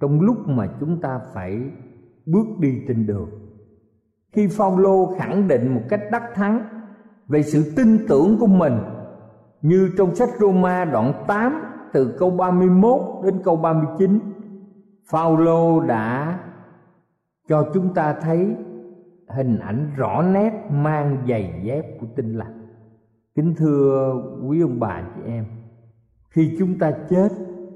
trong 0.00 0.20
lúc 0.20 0.48
mà 0.48 0.68
chúng 0.80 1.00
ta 1.00 1.20
phải 1.34 1.60
bước 2.26 2.46
đi 2.58 2.82
trên 2.88 3.06
đường, 3.06 3.30
khi 4.32 4.46
Phaolô 4.46 5.14
khẳng 5.18 5.48
định 5.48 5.74
một 5.74 5.82
cách 5.88 6.00
đắc 6.12 6.22
thắng 6.34 6.64
về 7.28 7.42
sự 7.42 7.72
tin 7.76 8.06
tưởng 8.08 8.36
của 8.40 8.46
mình, 8.46 8.78
như 9.62 9.90
trong 9.98 10.14
sách 10.14 10.28
Roma 10.40 10.84
đoạn 10.84 11.24
8 11.26 11.62
từ 11.92 12.16
câu 12.18 12.30
31 12.30 13.00
đến 13.24 13.40
câu 13.44 13.56
39 13.56 14.20
Phaolô 15.10 15.80
đã 15.80 16.38
cho 17.48 17.70
chúng 17.74 17.94
ta 17.94 18.12
thấy 18.12 18.56
hình 19.28 19.58
ảnh 19.58 19.90
rõ 19.96 20.22
nét 20.22 20.52
mang 20.70 21.24
giày 21.28 21.60
dép 21.64 21.84
của 22.00 22.06
tinh 22.16 22.34
lành. 22.34 22.66
Kính 23.34 23.54
thưa 23.54 24.14
quý 24.48 24.60
ông 24.60 24.80
bà 24.80 25.02
chị 25.16 25.22
em, 25.26 25.44
khi 26.30 26.56
chúng 26.58 26.78
ta 26.78 26.92
chết 27.10 27.28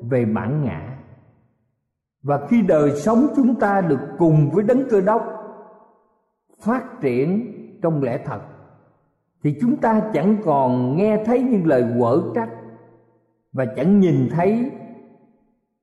về 0.02 0.24
bản 0.24 0.64
ngã 0.64 0.93
và 2.24 2.46
khi 2.48 2.62
đời 2.62 2.90
sống 2.96 3.26
chúng 3.36 3.54
ta 3.54 3.80
được 3.80 4.00
cùng 4.18 4.50
với 4.50 4.64
đấng 4.64 4.88
cơ 4.90 5.00
đốc 5.00 5.22
phát 6.60 7.00
triển 7.00 7.52
trong 7.82 8.02
lẽ 8.02 8.18
thật, 8.24 8.40
thì 9.42 9.56
chúng 9.60 9.76
ta 9.76 10.00
chẳng 10.12 10.36
còn 10.44 10.96
nghe 10.96 11.24
thấy 11.26 11.42
những 11.42 11.66
lời 11.66 11.84
quở 11.98 12.22
trách 12.34 12.50
và 13.52 13.64
chẳng 13.76 14.00
nhìn 14.00 14.28
thấy 14.30 14.70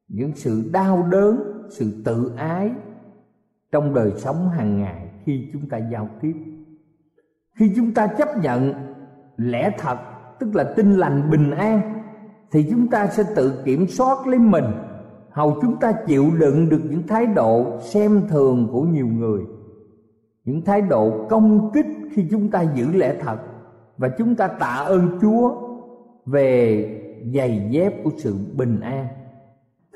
những 0.07 0.31
sự 0.36 0.69
đau 0.74 1.07
đớn, 1.12 1.67
sự 1.69 2.01
tự 2.05 2.33
ái 2.38 2.71
trong 3.71 3.93
đời 3.93 4.12
sống 4.17 4.50
hàng 4.50 4.81
ngày 4.81 5.10
khi 5.25 5.50
chúng 5.53 5.69
ta 5.69 5.77
giao 5.77 6.10
tiếp. 6.21 6.33
Khi 7.55 7.74
chúng 7.75 7.93
ta 7.93 8.07
chấp 8.07 8.38
nhận 8.38 8.74
lẽ 9.38 9.71
thật, 9.77 9.98
tức 10.39 10.55
là 10.55 10.73
tinh 10.75 10.91
lành 10.97 11.30
bình 11.32 11.51
an, 11.51 12.04
thì 12.51 12.67
chúng 12.71 12.88
ta 12.88 13.08
sẽ 13.08 13.23
tự 13.36 13.62
kiểm 13.65 13.88
soát 13.88 14.27
lấy 14.27 14.39
mình 14.39 14.65
hầu 15.32 15.58
chúng 15.62 15.78
ta 15.80 15.91
chịu 15.91 16.32
đựng 16.39 16.70
được 16.70 16.82
những 16.89 17.08
thái 17.08 17.26
độ 17.26 17.80
xem 17.80 18.22
thường 18.30 18.67
của 18.72 18.82
nhiều 18.82 19.08
người. 19.08 19.41
Những 20.46 20.62
thái 20.62 20.82
độ 20.82 21.28
công 21.30 21.72
kích 21.74 21.86
khi 22.12 22.28
chúng 22.32 22.52
ta 22.52 22.62
giữ 22.62 22.91
lẽ 22.91 23.15
thật 23.22 23.38
và 23.98 24.10
chúng 24.17 24.36
ta 24.36 24.48
tạ 24.48 24.84
ơn 24.88 25.20
Chúa 25.22 25.56
về 26.26 26.88
giày 27.34 27.67
dép 27.72 28.04
của 28.04 28.12
sự 28.17 28.36
bình 28.58 28.80
an. 28.80 29.08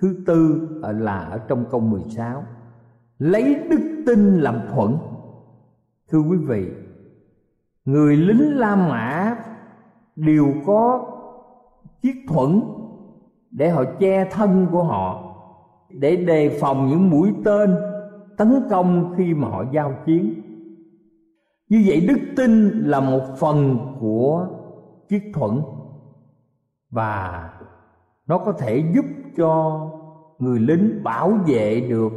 Thứ 0.02 0.16
tư 0.26 0.68
là 0.82 1.18
ở 1.18 1.38
trong 1.38 1.66
câu 1.72 1.80
16 1.80 2.44
Lấy 3.20 3.56
đức 3.70 4.04
tin 4.06 4.42
làm 4.42 4.60
thuận. 4.74 4.98
Thưa 6.12 6.20
quý 6.20 6.38
vị, 6.38 6.68
Người 7.86 8.18
lính 8.18 8.58
La 8.58 8.76
Mã 8.76 9.38
đều 10.16 10.54
có 10.66 11.06
chiếc 12.02 12.16
thuẫn 12.28 12.62
để 13.52 13.70
họ 13.70 13.84
che 14.00 14.26
thân 14.32 14.68
của 14.72 14.84
họ 14.84 15.25
để 16.00 16.16
đề 16.16 16.58
phòng 16.62 16.88
những 16.90 17.10
mũi 17.10 17.34
tên 17.46 17.76
tấn 18.38 18.64
công 18.70 19.14
khi 19.18 19.34
mà 19.34 19.48
họ 19.48 19.66
giao 19.74 19.94
chiến. 20.06 20.42
Như 21.70 21.84
vậy 21.88 22.06
đức 22.08 22.18
tin 22.36 22.70
là 22.70 23.00
một 23.00 23.24
phần 23.40 23.78
của 24.00 24.48
chiếc 25.10 25.24
thuẫn 25.34 25.62
và 26.90 27.50
nó 28.28 28.38
có 28.38 28.52
thể 28.52 28.84
giúp 28.96 29.06
cho 29.38 29.82
người 30.40 30.60
lính 30.60 31.04
bảo 31.04 31.40
vệ 31.48 31.82
được 31.90 32.12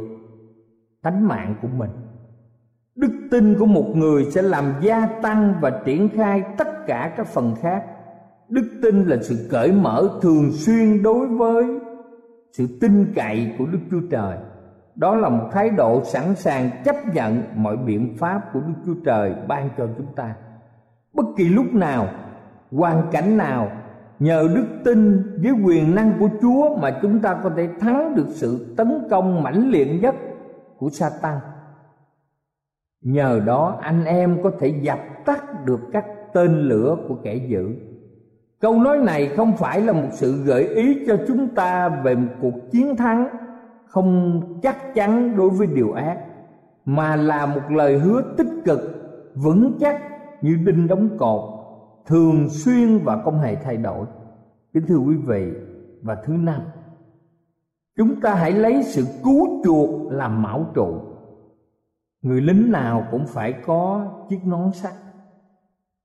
tánh 1.01 1.27
mạng 1.27 1.55
của 1.61 1.67
mình. 1.67 1.91
Đức 2.95 3.11
tin 3.31 3.55
của 3.59 3.65
một 3.65 3.85
người 3.95 4.25
sẽ 4.31 4.41
làm 4.41 4.73
gia 4.81 5.05
tăng 5.05 5.53
và 5.61 5.81
triển 5.85 6.09
khai 6.09 6.43
tất 6.57 6.67
cả 6.87 7.13
các 7.17 7.27
phần 7.27 7.55
khác. 7.61 7.85
Đức 8.49 8.79
tin 8.81 9.05
là 9.05 9.17
sự 9.21 9.47
cởi 9.51 9.71
mở 9.71 10.09
thường 10.21 10.51
xuyên 10.51 11.03
đối 11.03 11.27
với 11.27 11.79
sự 12.51 12.67
tin 12.81 13.13
cậy 13.15 13.55
của 13.57 13.65
đức 13.65 13.79
chúa 13.91 14.01
trời 14.11 14.37
đó 14.95 15.15
là 15.15 15.29
một 15.29 15.49
thái 15.51 15.69
độ 15.69 16.03
sẵn 16.03 16.35
sàng 16.35 16.69
chấp 16.85 16.95
nhận 17.13 17.43
mọi 17.55 17.77
biện 17.77 18.15
pháp 18.17 18.41
của 18.53 18.59
đức 18.59 18.73
chúa 18.85 18.95
trời 19.05 19.33
ban 19.47 19.69
cho 19.77 19.87
chúng 19.97 20.13
ta 20.15 20.35
bất 21.13 21.25
kỳ 21.37 21.49
lúc 21.49 21.73
nào, 21.73 22.07
hoàn 22.71 23.07
cảnh 23.11 23.37
nào, 23.37 23.71
nhờ 24.19 24.47
đức 24.55 24.65
tin 24.83 25.23
với 25.41 25.51
quyền 25.63 25.95
năng 25.95 26.13
của 26.19 26.29
chúa 26.41 26.77
mà 26.77 26.99
chúng 27.01 27.19
ta 27.19 27.39
có 27.43 27.51
thể 27.57 27.69
thắng 27.79 28.15
được 28.15 28.27
sự 28.29 28.73
tấn 28.77 29.07
công 29.09 29.43
mãnh 29.43 29.69
liệt 29.69 30.01
nhất 30.01 30.15
của 30.77 30.89
Satan. 30.89 31.37
Nhờ 33.01 33.41
đó, 33.45 33.79
anh 33.81 34.05
em 34.05 34.43
có 34.43 34.51
thể 34.59 34.67
dập 34.81 34.99
tắt 35.25 35.65
được 35.65 35.79
các 35.93 36.05
tên 36.33 36.59
lửa 36.59 36.97
của 37.07 37.15
kẻ 37.23 37.35
dữ. 37.35 37.75
Câu 38.61 38.79
nói 38.79 38.97
này 38.97 39.27
không 39.27 39.57
phải 39.57 39.81
là 39.81 39.93
một 39.93 40.09
sự 40.11 40.43
gợi 40.43 40.67
ý 40.67 41.05
cho 41.07 41.17
chúng 41.27 41.47
ta 41.55 41.89
về 41.89 42.15
một 42.15 42.33
cuộc 42.41 42.71
chiến 42.71 42.95
thắng 42.95 43.27
không 43.85 44.41
chắc 44.61 44.93
chắn 44.95 45.37
đối 45.37 45.49
với 45.49 45.67
điều 45.67 45.93
ác, 45.93 46.17
mà 46.85 47.15
là 47.15 47.45
một 47.45 47.61
lời 47.69 47.99
hứa 47.99 48.21
tích 48.37 48.47
cực, 48.65 48.79
vững 49.35 49.77
chắc 49.79 50.01
như 50.41 50.55
đinh 50.65 50.87
đóng 50.87 51.17
cột, 51.17 51.41
thường 52.05 52.49
xuyên 52.49 52.97
và 52.97 53.21
không 53.23 53.39
hề 53.39 53.55
thay 53.55 53.77
đổi. 53.77 54.05
Kính 54.73 54.85
thưa 54.87 54.97
quý 54.97 55.15
vị, 55.15 55.51
và 56.01 56.15
thứ 56.15 56.33
năm, 56.33 56.61
chúng 57.97 58.21
ta 58.21 58.35
hãy 58.35 58.51
lấy 58.51 58.83
sự 58.83 59.05
cứu 59.23 59.61
chuộc 59.63 60.11
làm 60.11 60.41
mão 60.41 60.65
trụ. 60.73 61.01
Người 62.21 62.41
lính 62.41 62.71
nào 62.71 63.07
cũng 63.11 63.25
phải 63.27 63.53
có 63.65 64.05
chiếc 64.29 64.39
nón 64.45 64.71
sắt. 64.71 64.93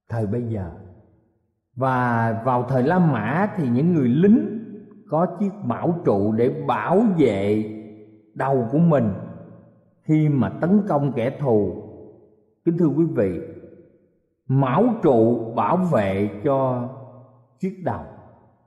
Thời 0.08 0.26
bây 0.26 0.42
giờ 0.42 0.70
và 1.76 2.42
vào 2.44 2.62
thời 2.68 2.82
la 2.82 2.98
mã 2.98 3.48
thì 3.56 3.68
những 3.68 3.94
người 3.94 4.08
lính 4.08 4.58
có 5.08 5.26
chiếc 5.40 5.50
bảo 5.68 5.94
trụ 6.04 6.32
để 6.32 6.50
bảo 6.66 7.02
vệ 7.18 7.70
đầu 8.34 8.68
của 8.72 8.78
mình 8.78 9.10
khi 10.02 10.28
mà 10.28 10.48
tấn 10.48 10.80
công 10.88 11.12
kẻ 11.12 11.30
thù. 11.40 11.82
Kính 12.64 12.78
thưa 12.78 12.86
quý 12.86 13.04
vị, 13.04 13.40
mão 14.48 14.84
trụ 15.02 15.38
bảo 15.54 15.76
vệ 15.76 16.30
cho 16.44 16.88
chiếc 17.58 17.82
đầu. 17.84 18.00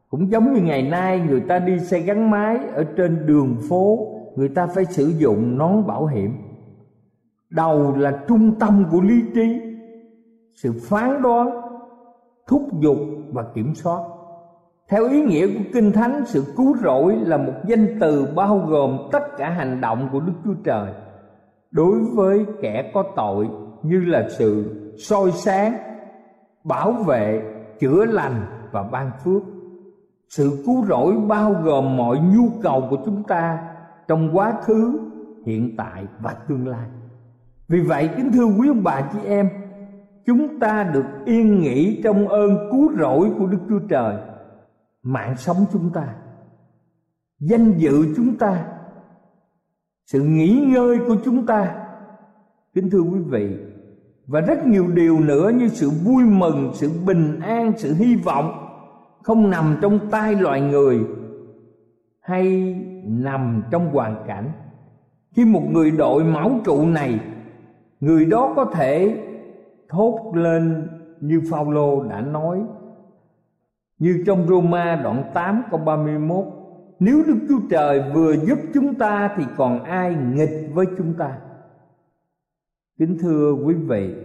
Cũng 0.10 0.32
giống 0.32 0.54
như 0.54 0.62
ngày 0.62 0.84
nay, 0.84 1.20
người 1.20 1.42
ta 1.42 1.60
đi 1.60 1.80
xe 1.80 2.00
gắn 2.00 2.32
máy 2.32 2.58
ở 2.74 2.84
trên 2.84 3.26
đường 3.26 3.56
phố, 3.70 4.08
người 4.36 4.50
ta 4.50 4.68
phải 4.68 4.86
sử 4.86 5.14
dụng 5.18 5.58
nón 5.58 5.88
bảo 5.88 6.06
hiểm. 6.06 6.34
Đầu 7.50 7.98
là 7.98 8.24
trung 8.28 8.60
tâm 8.60 8.86
của 8.92 9.02
lý 9.02 9.22
trí. 9.36 9.62
Sự 10.56 10.74
phán 10.90 11.22
đoán 11.22 11.67
thúc 12.48 12.62
giục 12.80 12.98
và 13.32 13.44
kiểm 13.54 13.76
soát. 13.76 14.00
Theo 14.90 15.10
ý 15.10 15.22
nghĩa 15.22 15.48
của 15.48 15.64
kinh 15.74 15.92
thánh, 15.92 16.24
sự 16.26 16.44
cứu 16.58 16.78
rỗi 16.84 17.16
là 17.16 17.38
một 17.38 17.54
danh 17.68 17.98
từ 18.00 18.28
bao 18.36 18.58
gồm 18.58 18.98
tất 19.12 19.38
cả 19.38 19.50
hành 19.50 19.82
động 19.82 20.10
của 20.12 20.20
đức 20.20 20.34
chúa 20.46 20.54
trời 20.64 20.94
đối 21.72 22.00
với 22.16 22.46
kẻ 22.62 22.92
có 22.94 23.04
tội 23.16 23.50
như 23.84 24.00
là 24.06 24.28
sự 24.30 24.66
soi 24.98 25.32
sáng, 25.32 25.78
bảo 26.64 26.92
vệ, 26.92 27.42
chữa 27.80 28.06
lành 28.06 28.46
và 28.72 28.84
ban 28.84 29.12
phước. 29.24 29.42
Sự 30.30 30.64
cứu 30.66 30.86
rỗi 30.86 31.16
bao 31.28 31.56
gồm 31.64 31.98
mọi 31.98 32.20
nhu 32.20 32.50
cầu 32.64 32.88
của 32.90 32.98
chúng 33.06 33.24
ta 33.24 33.60
trong 34.08 34.38
quá 34.38 34.54
khứ, 34.64 35.00
hiện 35.46 35.76
tại 35.78 36.06
và 36.20 36.36
tương 36.48 36.68
lai. 36.68 36.88
Vì 37.68 37.82
vậy, 37.82 38.10
kính 38.18 38.32
thưa 38.32 38.46
quý 38.46 38.68
ông 38.68 38.84
bà, 38.84 39.02
chị 39.14 39.20
em 39.28 39.50
chúng 40.28 40.60
ta 40.60 40.92
được 40.94 41.06
yên 41.26 41.62
nghỉ 41.62 42.02
trong 42.04 42.28
ơn 42.28 42.70
cứu 42.72 42.92
rỗi 43.00 43.30
của 43.40 43.46
đức 43.46 43.60
chúa 43.70 43.80
trời. 43.90 44.16
Mạng 45.04 45.36
sống 45.38 45.58
chúng 45.74 45.90
ta, 45.94 46.08
danh 47.40 47.74
dự 47.78 48.16
chúng 48.16 48.38
ta, 48.38 48.66
sự 50.06 50.22
nghỉ 50.22 50.66
ngơi 50.68 50.98
của 51.08 51.16
chúng 51.26 51.46
ta. 51.46 51.76
Kính 52.74 52.90
thưa 52.90 53.02
quý 53.02 53.20
vị, 53.28 53.58
và 54.28 54.42
rất 54.42 54.68
nhiều 54.68 54.88
điều 54.88 55.20
nữa 55.20 55.52
như 55.56 55.68
sự 55.68 55.90
vui 55.90 56.24
mừng, 56.24 56.72
sự 56.74 56.92
bình 57.06 57.40
an, 57.40 57.74
sự 57.78 57.94
hy 57.94 58.16
vọng 58.16 58.64
không 59.24 59.50
nằm 59.50 59.78
trong 59.82 60.00
tay 60.12 60.36
loài 60.36 60.62
người 60.62 61.00
hay 62.22 62.76
nằm 63.04 63.64
trong 63.72 63.90
hoàn 63.90 64.24
cảnh. 64.28 64.52
Khi 65.36 65.46
một 65.46 65.64
người 65.72 65.92
đội 65.92 66.24
máu 66.24 66.60
trụ 66.66 66.86
này, 66.86 67.20
người 68.00 68.26
đó 68.26 68.54
có 68.56 68.66
thể 68.66 69.24
thốt 69.90 70.32
lên 70.36 70.88
như 71.22 71.42
Phaolô 71.52 72.04
đã 72.04 72.22
nói. 72.22 72.64
Như 74.00 74.24
trong 74.26 74.48
Roma 74.48 74.96
đoạn 75.04 75.32
8 75.34 75.64
câu 75.72 75.80
31 75.80 76.46
Nếu 77.00 77.24
Đức 77.28 77.38
Chúa 77.50 77.60
Trời 77.70 78.12
vừa 78.14 78.36
giúp 78.36 78.60
chúng 78.74 78.96
ta 78.96 79.36
Thì 79.38 79.44
còn 79.58 79.84
ai 79.84 80.16
nghịch 80.34 80.70
với 80.74 80.86
chúng 80.98 81.14
ta? 81.14 81.38
Kính 83.00 83.18
thưa 83.22 83.54
quý 83.66 83.74
vị, 83.74 84.16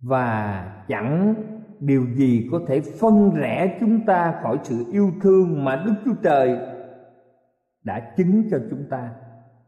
Và 0.00 0.64
chẳng 0.88 1.34
điều 1.80 2.06
gì 2.14 2.48
có 2.52 2.60
thể 2.66 2.80
phân 2.80 3.30
rẽ 3.34 3.76
chúng 3.80 4.06
ta 4.06 4.34
khỏi 4.42 4.58
sự 4.62 4.84
yêu 4.92 5.10
thương 5.22 5.64
Mà 5.64 5.82
Đức 5.86 5.94
Chúa 6.04 6.14
Trời 6.22 6.58
đã 7.84 8.12
chứng 8.16 8.50
cho 8.50 8.58
chúng 8.70 8.84
ta. 8.90 9.10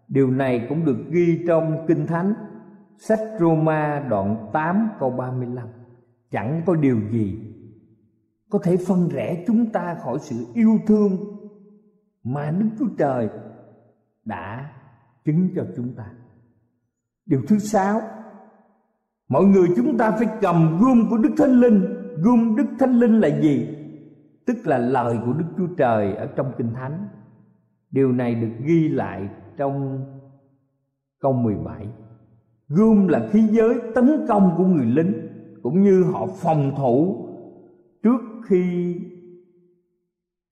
Điều 0.08 0.30
này 0.30 0.66
cũng 0.68 0.84
được 0.84 0.98
ghi 1.10 1.44
trong 1.46 1.84
Kinh 1.88 2.06
Thánh. 2.06 2.34
Sách 3.00 3.20
Roma 3.40 4.06
đoạn 4.08 4.50
8 4.52 4.88
câu 5.00 5.10
35 5.10 5.68
Chẳng 6.30 6.62
có 6.66 6.74
điều 6.74 7.00
gì 7.10 7.38
có 8.50 8.58
thể 8.62 8.76
phân 8.76 9.08
rẽ 9.08 9.44
chúng 9.46 9.72
ta 9.72 9.94
khỏi 9.94 10.18
sự 10.20 10.46
yêu 10.54 10.78
thương 10.86 11.16
mà 12.24 12.50
Đức 12.50 12.68
Chúa 12.78 12.88
Trời 12.98 13.28
đã 14.24 14.72
chứng 15.24 15.48
cho 15.56 15.66
chúng 15.76 15.94
ta. 15.96 16.04
Điều 17.26 17.42
thứ 17.48 17.58
sáu, 17.58 18.00
mọi 19.28 19.44
người 19.44 19.68
chúng 19.76 19.98
ta 19.98 20.10
phải 20.10 20.28
cầm 20.40 20.78
gươm 20.80 21.10
của 21.10 21.16
Đức 21.16 21.30
Thánh 21.38 21.60
Linh. 21.60 21.84
Gươm 22.16 22.56
Đức 22.56 22.66
Thánh 22.78 22.98
Linh 22.98 23.20
là 23.20 23.40
gì? 23.40 23.68
Tức 24.46 24.56
là 24.64 24.78
lời 24.78 25.18
của 25.24 25.32
Đức 25.32 25.46
Chúa 25.56 25.74
Trời 25.76 26.14
ở 26.14 26.26
trong 26.36 26.52
Kinh 26.58 26.74
Thánh. 26.74 27.08
Điều 27.90 28.12
này 28.12 28.34
được 28.34 28.52
ghi 28.64 28.88
lại 28.88 29.28
trong 29.56 30.04
câu 31.20 31.32
17. 31.32 31.86
Gươm 32.72 33.08
là 33.08 33.28
khí 33.30 33.40
giới 33.50 33.74
tấn 33.94 34.26
công 34.28 34.54
của 34.56 34.64
người 34.64 34.86
lính, 34.86 35.12
cũng 35.62 35.82
như 35.82 36.04
họ 36.12 36.26
phòng 36.26 36.72
thủ 36.76 37.26
trước 38.02 38.20
khi 38.46 38.96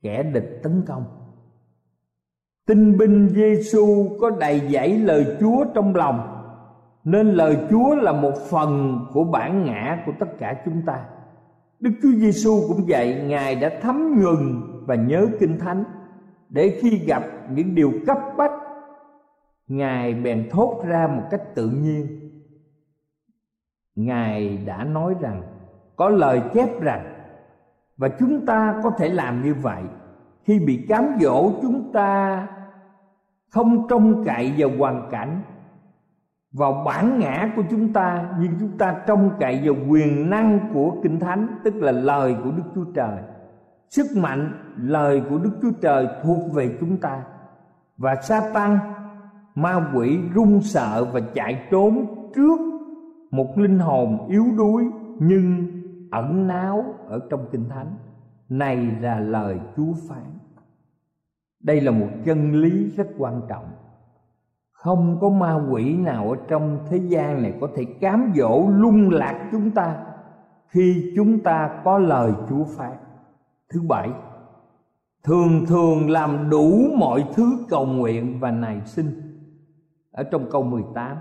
kẻ 0.02 0.22
địch 0.22 0.60
tấn 0.62 0.82
công. 0.86 1.04
Tinh 2.66 2.98
binh 2.98 3.28
Giêsu 3.28 4.08
có 4.20 4.30
đầy 4.30 4.60
dẫy 4.72 4.98
lời 4.98 5.36
Chúa 5.40 5.64
trong 5.74 5.94
lòng, 5.94 6.44
nên 7.04 7.28
lời 7.28 7.56
Chúa 7.70 7.94
là 7.94 8.12
một 8.12 8.34
phần 8.50 8.98
của 9.12 9.24
bản 9.24 9.64
ngã 9.64 10.02
của 10.06 10.12
tất 10.20 10.28
cả 10.38 10.62
chúng 10.64 10.82
ta. 10.86 11.04
Đức 11.80 11.90
Chúa 12.02 12.12
Giêsu 12.12 12.60
cũng 12.68 12.84
vậy 12.88 13.22
Ngài 13.26 13.54
đã 13.54 13.70
thấm 13.82 14.22
nhuần 14.22 14.60
và 14.86 14.94
nhớ 14.94 15.26
Kinh 15.40 15.58
Thánh, 15.58 15.84
Để 16.48 16.78
khi 16.80 16.98
gặp 16.98 17.22
những 17.54 17.74
điều 17.74 17.92
cấp 18.06 18.18
bách 18.36 18.67
Ngài 19.68 20.14
bèn 20.14 20.48
thốt 20.50 20.82
ra 20.86 21.06
một 21.06 21.22
cách 21.30 21.42
tự 21.54 21.68
nhiên. 21.68 22.30
Ngài 23.94 24.56
đã 24.56 24.84
nói 24.84 25.14
rằng, 25.20 25.42
Có 25.96 26.08
lời 26.08 26.42
chép 26.54 26.80
rằng, 26.80 27.14
và 27.96 28.08
chúng 28.08 28.46
ta 28.46 28.80
có 28.82 28.90
thể 28.90 29.08
làm 29.08 29.42
như 29.42 29.54
vậy. 29.54 29.82
Khi 30.44 30.58
bị 30.58 30.86
cám 30.88 31.04
dỗ, 31.20 31.52
chúng 31.62 31.92
ta 31.92 32.46
không 33.48 33.88
trông 33.88 34.24
cậy 34.24 34.54
vào 34.58 34.70
hoàn 34.78 35.08
cảnh, 35.10 35.40
vào 36.52 36.82
bản 36.86 37.18
ngã 37.18 37.52
của 37.56 37.62
chúng 37.70 37.92
ta, 37.92 38.34
nhưng 38.40 38.52
chúng 38.60 38.78
ta 38.78 39.02
trông 39.06 39.30
cậy 39.40 39.60
vào 39.64 39.74
quyền 39.88 40.30
năng 40.30 40.70
của 40.74 40.96
kinh 41.02 41.20
thánh, 41.20 41.46
tức 41.64 41.74
là 41.74 41.92
lời 41.92 42.36
của 42.44 42.50
đức 42.50 42.62
chúa 42.74 42.84
trời. 42.94 43.18
Sức 43.90 44.06
mạnh, 44.16 44.52
lời 44.76 45.22
của 45.30 45.38
đức 45.38 45.52
chúa 45.62 45.72
trời 45.80 46.08
thuộc 46.22 46.52
về 46.52 46.76
chúng 46.80 46.96
ta. 46.96 47.22
Và 47.96 48.14
sa 48.14 48.50
tăng 48.54 48.78
ma 49.54 49.90
quỷ 49.94 50.18
run 50.34 50.60
sợ 50.60 51.04
và 51.12 51.20
chạy 51.34 51.66
trốn 51.70 52.06
trước 52.34 52.60
một 53.30 53.58
linh 53.58 53.78
hồn 53.78 54.28
yếu 54.28 54.44
đuối 54.56 54.84
nhưng 55.18 55.66
ẩn 56.10 56.46
náu 56.46 56.84
ở 57.08 57.20
trong 57.30 57.46
kinh 57.52 57.68
thánh. 57.68 57.96
Này 58.48 58.76
là 59.00 59.20
lời 59.20 59.60
chúa 59.76 59.92
phán. 60.08 60.38
Đây 61.60 61.80
là 61.80 61.90
một 61.90 62.08
chân 62.24 62.52
lý 62.52 62.90
rất 62.96 63.08
quan 63.18 63.40
trọng. 63.48 63.64
Không 64.72 65.18
có 65.20 65.28
ma 65.28 65.60
quỷ 65.70 65.96
nào 65.96 66.30
ở 66.30 66.36
trong 66.48 66.78
thế 66.90 66.96
gian 66.96 67.42
này 67.42 67.54
có 67.60 67.68
thể 67.76 67.84
cám 67.84 68.32
dỗ 68.36 68.68
lung 68.68 69.10
lạc 69.10 69.48
chúng 69.52 69.70
ta 69.70 69.96
khi 70.68 71.12
chúng 71.16 71.38
ta 71.38 71.80
có 71.84 71.98
lời 71.98 72.32
chúa 72.48 72.64
phán. 72.64 72.96
Thứ 73.72 73.82
bảy, 73.88 74.10
thường 75.24 75.66
thường 75.66 76.10
làm 76.10 76.50
đủ 76.50 76.72
mọi 76.96 77.24
thứ 77.34 77.66
cầu 77.68 77.86
nguyện 77.86 78.40
và 78.40 78.50
nài 78.50 78.80
xin 78.84 79.27
ở 80.18 80.24
trong 80.24 80.50
câu 80.50 80.62
18 80.62 81.16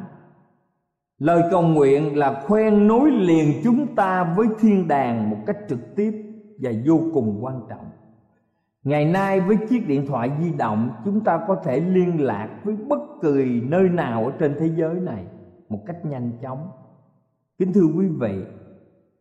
Lời 1.19 1.41
cầu 1.51 1.61
nguyện 1.61 2.17
là 2.17 2.43
khoen 2.47 2.87
nối 2.87 3.11
liền 3.11 3.61
chúng 3.63 3.95
ta 3.95 4.33
với 4.37 4.47
thiên 4.59 4.87
đàng 4.87 5.29
một 5.29 5.37
cách 5.45 5.57
trực 5.69 5.95
tiếp 5.95 6.11
và 6.61 6.71
vô 6.85 6.99
cùng 7.13 7.37
quan 7.41 7.61
trọng. 7.69 7.85
Ngày 8.83 9.05
nay 9.05 9.39
với 9.39 9.57
chiếc 9.69 9.87
điện 9.87 10.05
thoại 10.07 10.31
di 10.39 10.53
động 10.53 10.89
chúng 11.05 11.23
ta 11.23 11.39
có 11.47 11.55
thể 11.63 11.79
liên 11.79 12.21
lạc 12.21 12.49
với 12.63 12.75
bất 12.75 12.99
kỳ 13.21 13.61
nơi 13.61 13.89
nào 13.89 14.25
ở 14.25 14.31
trên 14.39 14.55
thế 14.59 14.69
giới 14.75 14.95
này 14.95 15.23
một 15.69 15.79
cách 15.85 16.05
nhanh 16.05 16.31
chóng. 16.41 16.67
Kính 17.57 17.73
thưa 17.73 17.87
quý 17.97 18.07
vị, 18.19 18.43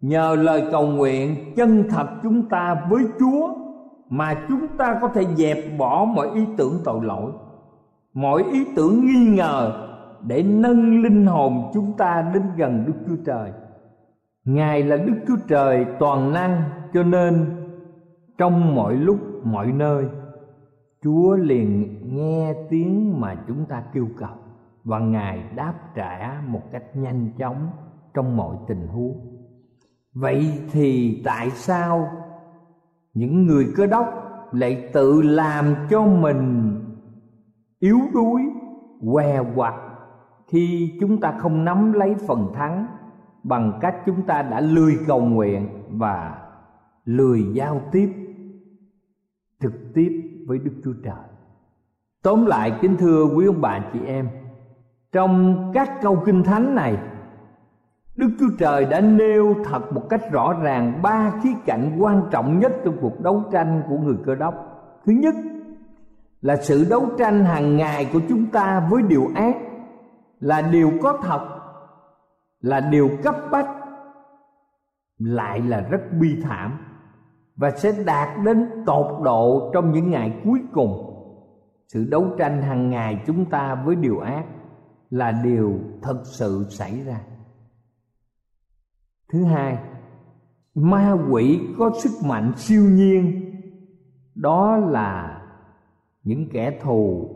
nhờ 0.00 0.36
lời 0.38 0.68
cầu 0.72 0.86
nguyện 0.86 1.54
chân 1.56 1.84
thật 1.90 2.06
chúng 2.22 2.48
ta 2.48 2.86
với 2.90 3.04
Chúa 3.18 3.54
mà 4.08 4.46
chúng 4.48 4.68
ta 4.78 4.98
có 5.00 5.08
thể 5.08 5.24
dẹp 5.36 5.58
bỏ 5.78 6.04
mọi 6.04 6.30
ý 6.34 6.46
tưởng 6.56 6.80
tội 6.84 7.04
lỗi, 7.04 7.32
mọi 8.16 8.44
ý 8.52 8.66
tưởng 8.76 9.06
nghi 9.06 9.36
ngờ 9.36 9.88
để 10.26 10.42
nâng 10.42 11.02
linh 11.02 11.26
hồn 11.26 11.70
chúng 11.74 11.92
ta 11.96 12.30
đến 12.34 12.42
gần 12.56 12.84
Đức 12.86 12.92
Chúa 13.06 13.22
Trời. 13.26 13.52
Ngài 14.44 14.82
là 14.82 14.96
Đức 14.96 15.14
Chúa 15.28 15.36
Trời 15.48 15.86
toàn 15.98 16.32
năng, 16.32 16.62
cho 16.94 17.02
nên 17.02 17.46
trong 18.38 18.74
mọi 18.74 18.94
lúc, 18.94 19.18
mọi 19.44 19.72
nơi, 19.72 20.04
Chúa 21.02 21.36
liền 21.36 21.98
nghe 22.16 22.54
tiếng 22.70 23.20
mà 23.20 23.36
chúng 23.48 23.64
ta 23.64 23.82
kêu 23.92 24.06
cầu, 24.18 24.36
và 24.84 24.98
Ngài 24.98 25.42
đáp 25.56 25.74
trả 25.94 26.40
một 26.46 26.62
cách 26.72 26.96
nhanh 26.96 27.30
chóng 27.38 27.68
trong 28.14 28.36
mọi 28.36 28.56
tình 28.68 28.86
huống. 28.86 29.20
Vậy 30.14 30.52
thì 30.72 31.20
tại 31.24 31.50
sao 31.50 32.08
những 33.14 33.46
người 33.46 33.66
cơ 33.76 33.86
đốc 33.86 34.06
lại 34.52 34.88
tự 34.92 35.22
làm 35.22 35.74
cho 35.90 36.04
mình 36.06 36.65
yếu 37.86 38.00
đuối, 38.14 38.42
què 39.12 39.40
quặt 39.54 39.74
khi 40.46 40.92
chúng 41.00 41.20
ta 41.20 41.34
không 41.38 41.64
nắm 41.64 41.92
lấy 41.92 42.14
phần 42.28 42.52
thắng 42.54 42.86
bằng 43.42 43.78
cách 43.80 43.96
chúng 44.06 44.22
ta 44.22 44.42
đã 44.42 44.60
lười 44.60 44.98
cầu 45.06 45.20
nguyện 45.20 45.68
và 45.90 46.38
lười 47.04 47.44
giao 47.52 47.80
tiếp 47.92 48.12
trực 49.60 49.72
tiếp 49.94 50.10
với 50.46 50.58
Đức 50.58 50.72
Chúa 50.84 50.94
Trời. 51.04 51.24
Tóm 52.22 52.46
lại 52.46 52.78
kính 52.80 52.96
thưa 52.96 53.24
quý 53.24 53.46
ông 53.46 53.60
bà 53.60 53.80
chị 53.92 54.00
em, 54.06 54.28
trong 55.12 55.56
các 55.74 55.90
câu 56.02 56.22
kinh 56.26 56.42
thánh 56.42 56.74
này, 56.74 56.98
Đức 58.16 58.28
Chúa 58.40 58.50
Trời 58.58 58.84
đã 58.84 59.00
nêu 59.00 59.54
thật 59.64 59.92
một 59.92 60.02
cách 60.10 60.32
rõ 60.32 60.52
ràng 60.62 61.02
ba 61.02 61.32
khía 61.42 61.54
cạnh 61.66 61.96
quan 61.98 62.22
trọng 62.30 62.58
nhất 62.58 62.72
trong 62.84 62.96
cuộc 63.00 63.20
đấu 63.20 63.42
tranh 63.52 63.82
của 63.88 63.96
người 63.98 64.16
cơ 64.24 64.34
đốc. 64.34 64.54
Thứ 65.04 65.12
nhất 65.12 65.34
là 66.46 66.56
sự 66.56 66.86
đấu 66.90 67.08
tranh 67.18 67.44
hàng 67.44 67.76
ngày 67.76 68.10
của 68.12 68.20
chúng 68.28 68.46
ta 68.46 68.88
với 68.90 69.02
điều 69.02 69.30
ác, 69.34 69.56
là 70.40 70.62
điều 70.62 70.92
có 71.02 71.18
thật, 71.22 71.48
là 72.60 72.80
điều 72.80 73.10
cấp 73.22 73.34
bách, 73.50 73.68
lại 75.18 75.60
là 75.60 75.80
rất 75.80 76.00
bi 76.20 76.28
thảm 76.42 76.78
và 77.56 77.70
sẽ 77.70 77.92
đạt 78.06 78.28
đến 78.44 78.68
tột 78.86 79.22
độ 79.22 79.70
trong 79.74 79.92
những 79.92 80.10
ngày 80.10 80.40
cuối 80.44 80.60
cùng. 80.72 81.12
Sự 81.88 82.06
đấu 82.10 82.24
tranh 82.38 82.62
hàng 82.62 82.90
ngày 82.90 83.22
chúng 83.26 83.44
ta 83.44 83.82
với 83.84 83.96
điều 83.96 84.18
ác 84.18 84.44
là 85.10 85.32
điều 85.44 85.78
thật 86.02 86.22
sự 86.24 86.66
xảy 86.70 87.00
ra. 87.00 87.20
Thứ 89.32 89.44
hai, 89.44 89.78
ma 90.74 91.16
quỷ 91.30 91.60
có 91.78 91.90
sức 92.02 92.26
mạnh 92.26 92.52
siêu 92.56 92.82
nhiên, 92.82 93.52
đó 94.34 94.76
là 94.76 95.35
những 96.26 96.48
kẻ 96.52 96.78
thù 96.82 97.28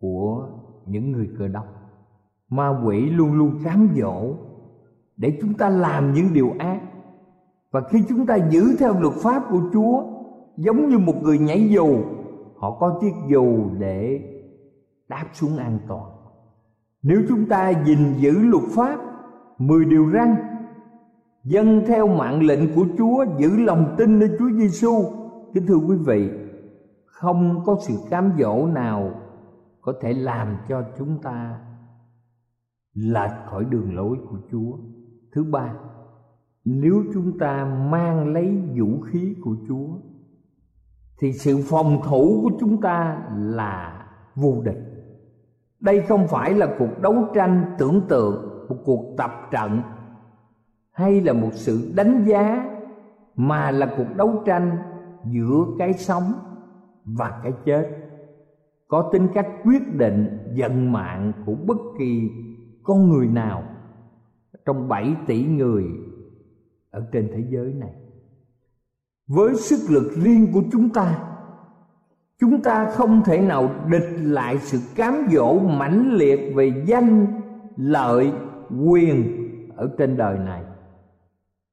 của 0.00 0.48
những 0.86 1.12
người 1.12 1.28
cơ 1.38 1.48
đốc. 1.48 1.66
Ma 2.48 2.82
quỷ 2.84 3.00
luôn 3.00 3.32
luôn 3.32 3.58
cám 3.64 3.88
dỗ 3.96 4.34
để 5.16 5.38
chúng 5.40 5.54
ta 5.54 5.68
làm 5.68 6.12
những 6.12 6.26
điều 6.34 6.54
ác. 6.58 6.80
Và 7.70 7.80
khi 7.80 8.04
chúng 8.08 8.26
ta 8.26 8.36
giữ 8.36 8.76
theo 8.78 9.00
luật 9.00 9.14
pháp 9.14 9.42
của 9.50 9.60
Chúa, 9.72 10.04
giống 10.56 10.88
như 10.88 10.98
một 10.98 11.22
người 11.22 11.38
nhảy 11.38 11.68
dù, 11.68 11.96
họ 12.56 12.76
có 12.80 12.98
chiếc 13.00 13.12
dù 13.28 13.70
để 13.78 14.20
đáp 15.08 15.24
xuống 15.32 15.56
an 15.56 15.78
toàn. 15.88 16.10
Nếu 17.02 17.22
chúng 17.28 17.46
ta 17.48 17.72
gìn 17.86 17.98
giữ 18.16 18.32
luật 18.38 18.64
pháp, 18.70 18.98
mười 19.58 19.84
điều 19.84 20.10
răn, 20.10 20.36
dân 21.44 21.82
theo 21.86 22.06
mạng 22.06 22.42
lệnh 22.42 22.74
của 22.74 22.86
Chúa 22.98 23.24
giữ 23.38 23.56
lòng 23.56 23.94
tin 23.98 24.18
nơi 24.18 24.30
Chúa 24.38 24.50
Giêsu 24.50 25.04
kính 25.54 25.66
thưa 25.66 25.78
quý 25.88 25.96
vị 25.96 26.43
không 27.14 27.62
có 27.64 27.76
sự 27.80 27.94
cám 28.10 28.32
dỗ 28.38 28.66
nào 28.66 29.10
có 29.80 29.92
thể 30.00 30.12
làm 30.12 30.56
cho 30.68 30.82
chúng 30.98 31.18
ta 31.22 31.60
lệch 32.94 33.46
khỏi 33.46 33.64
đường 33.64 33.96
lối 33.96 34.16
của 34.30 34.38
Chúa. 34.50 34.78
Thứ 35.32 35.44
ba, 35.44 35.74
nếu 36.64 37.04
chúng 37.14 37.38
ta 37.38 37.64
mang 37.64 38.32
lấy 38.32 38.62
vũ 38.78 39.00
khí 39.00 39.36
của 39.44 39.56
Chúa, 39.68 39.88
thì 41.18 41.32
sự 41.32 41.58
phòng 41.70 42.00
thủ 42.04 42.40
của 42.42 42.50
chúng 42.60 42.80
ta 42.80 43.28
là 43.36 44.06
vô 44.34 44.62
địch. 44.64 44.80
Đây 45.80 46.02
không 46.02 46.28
phải 46.28 46.54
là 46.54 46.76
cuộc 46.78 47.00
đấu 47.02 47.14
tranh 47.34 47.74
tưởng 47.78 48.00
tượng, 48.08 48.68
một 48.68 48.76
cuộc 48.84 49.14
tập 49.16 49.30
trận, 49.50 49.82
hay 50.92 51.20
là 51.20 51.32
một 51.32 51.50
sự 51.52 51.92
đánh 51.96 52.24
giá, 52.24 52.70
mà 53.36 53.70
là 53.70 53.94
cuộc 53.96 54.16
đấu 54.16 54.42
tranh 54.46 54.76
giữa 55.24 55.64
cái 55.78 55.92
sống 55.92 56.32
và 57.04 57.40
cái 57.42 57.52
chết. 57.64 57.88
Có 58.88 59.10
tính 59.12 59.28
cách 59.34 59.46
quyết 59.64 59.94
định 59.94 60.38
vận 60.56 60.92
mạng 60.92 61.32
của 61.46 61.54
bất 61.54 61.76
kỳ 61.98 62.30
con 62.82 63.08
người 63.08 63.26
nào 63.26 63.62
trong 64.66 64.88
7 64.88 65.16
tỷ 65.26 65.44
người 65.44 65.84
ở 66.90 67.06
trên 67.12 67.30
thế 67.34 67.44
giới 67.50 67.74
này. 67.74 67.92
Với 69.28 69.54
sức 69.54 69.90
lực 69.90 70.12
riêng 70.22 70.52
của 70.52 70.62
chúng 70.72 70.88
ta 70.88 71.34
chúng 72.40 72.62
ta 72.62 72.90
không 72.90 73.22
thể 73.24 73.40
nào 73.40 73.70
địch 73.88 74.08
lại 74.18 74.58
sự 74.58 74.78
cám 74.96 75.26
dỗ 75.30 75.58
mãnh 75.58 76.12
liệt 76.12 76.54
về 76.54 76.84
danh, 76.86 77.26
lợi, 77.76 78.32
quyền 78.86 79.24
ở 79.76 79.94
trên 79.98 80.16
đời 80.16 80.38
này. 80.38 80.62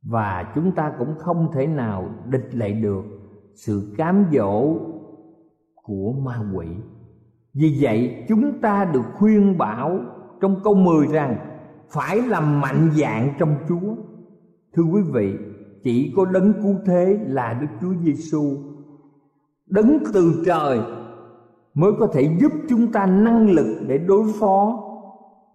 Và 0.02 0.52
chúng 0.56 0.72
ta 0.72 0.94
cũng 1.00 1.16
không 1.18 1.52
thể 1.54 1.68
nào 1.68 2.10
địch 2.30 2.50
lại 2.56 2.74
được 2.74 3.04
sự 3.56 3.94
cám 3.98 4.26
dỗ 4.32 4.78
của 5.92 6.14
ma 6.26 6.40
quỷ 6.56 6.68
vì 7.54 7.78
vậy 7.82 8.26
chúng 8.30 8.62
ta 8.62 8.86
được 8.94 9.06
khuyên 9.14 9.58
bảo 9.58 10.00
trong 10.42 10.62
câu 10.64 10.74
10 10.74 11.08
rằng 11.08 11.36
phải 11.90 12.22
làm 12.22 12.62
mạnh 12.62 12.92
dạng 12.96 13.34
trong 13.40 13.56
Chúa. 13.70 13.96
Thưa 14.76 14.84
quý 14.84 15.02
vị, 15.14 15.38
chỉ 15.84 16.14
có 16.16 16.26
đấng 16.26 16.54
cứu 16.54 16.76
thế 16.86 17.20
là 17.28 17.54
Đức 17.62 17.68
Chúa 17.82 17.94
Giêsu, 18.04 18.58
đấng 19.70 19.98
từ 20.14 20.44
trời 20.46 20.80
mới 21.74 21.92
có 22.00 22.08
thể 22.08 22.38
giúp 22.42 22.52
chúng 22.70 22.92
ta 22.92 23.06
năng 23.06 23.50
lực 23.50 23.78
để 23.88 23.98
đối 23.98 24.24
phó 24.40 24.84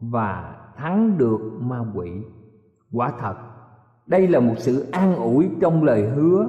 và 0.01 0.55
thắng 0.77 1.19
được 1.19 1.41
ma 1.61 1.79
quỷ. 1.95 2.11
Quả 2.93 3.13
thật, 3.21 3.35
đây 4.07 4.29
là 4.29 4.41
một 4.41 4.55
sự 4.57 4.87
an 4.93 5.17
ủi 5.17 5.49
trong 5.61 5.85
lời 5.85 6.09
hứa 6.09 6.47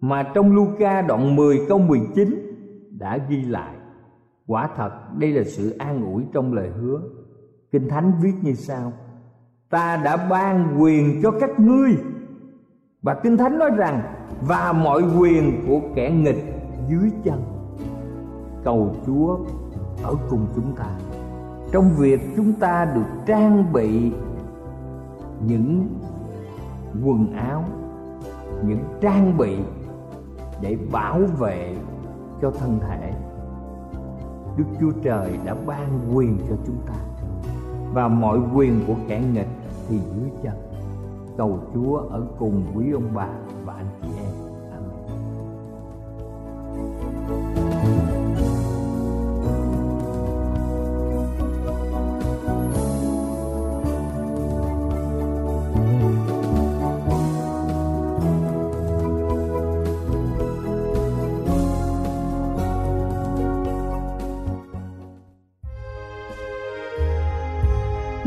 mà 0.00 0.32
trong 0.34 0.54
Luca 0.54 1.02
đoạn 1.02 1.36
10 1.36 1.60
câu 1.68 1.78
19 1.78 2.47
đã 2.98 3.18
ghi 3.28 3.42
lại. 3.42 3.74
Quả 4.46 4.68
thật, 4.76 4.90
đây 5.18 5.32
là 5.32 5.42
sự 5.44 5.76
an 5.78 6.04
ủi 6.12 6.24
trong 6.32 6.52
lời 6.52 6.70
hứa. 6.80 7.00
Kinh 7.72 7.88
Thánh 7.88 8.12
viết 8.22 8.32
như 8.42 8.54
sau: 8.54 8.92
Ta 9.70 9.96
đã 10.04 10.16
ban 10.30 10.76
quyền 10.80 11.20
cho 11.22 11.30
các 11.40 11.60
ngươi 11.60 11.96
và 13.02 13.14
Kinh 13.22 13.36
Thánh 13.36 13.58
nói 13.58 13.70
rằng 13.76 14.02
và 14.40 14.72
mọi 14.72 15.02
quyền 15.18 15.64
của 15.68 15.80
kẻ 15.94 16.10
nghịch 16.10 16.44
dưới 16.88 17.10
chân. 17.24 17.42
Cầu 18.64 18.96
Chúa 19.06 19.38
ở 20.02 20.14
cùng 20.30 20.46
chúng 20.54 20.76
ta 20.76 20.98
trong 21.72 21.90
việc 21.98 22.20
chúng 22.36 22.52
ta 22.52 22.92
được 22.94 23.06
trang 23.26 23.72
bị 23.72 24.12
những 25.46 25.88
quần 27.04 27.32
áo 27.32 27.64
những 28.64 28.84
trang 29.00 29.36
bị 29.38 29.58
để 30.62 30.78
bảo 30.92 31.20
vệ 31.38 31.76
cho 32.42 32.50
thân 32.50 32.78
thể. 32.88 33.12
Đức 34.56 34.64
chúa 34.80 34.92
trời 35.02 35.38
đã 35.44 35.56
ban 35.66 36.10
quyền 36.14 36.38
cho 36.48 36.56
chúng 36.66 36.78
ta, 36.86 36.94
và 37.92 38.08
mọi 38.08 38.38
quyền 38.54 38.80
của 38.86 38.94
kẻ 39.08 39.22
nghịch 39.32 39.48
thì 39.88 39.98
dưới 39.98 40.30
chân. 40.42 40.54
Cầu 41.36 41.58
chúa 41.74 41.96
ở 41.96 42.26
cùng 42.38 42.62
quý 42.74 42.92
ông 42.92 43.08
bà 43.14 43.28
và 43.64 43.74
anh 43.74 43.86
chị. 44.02 44.07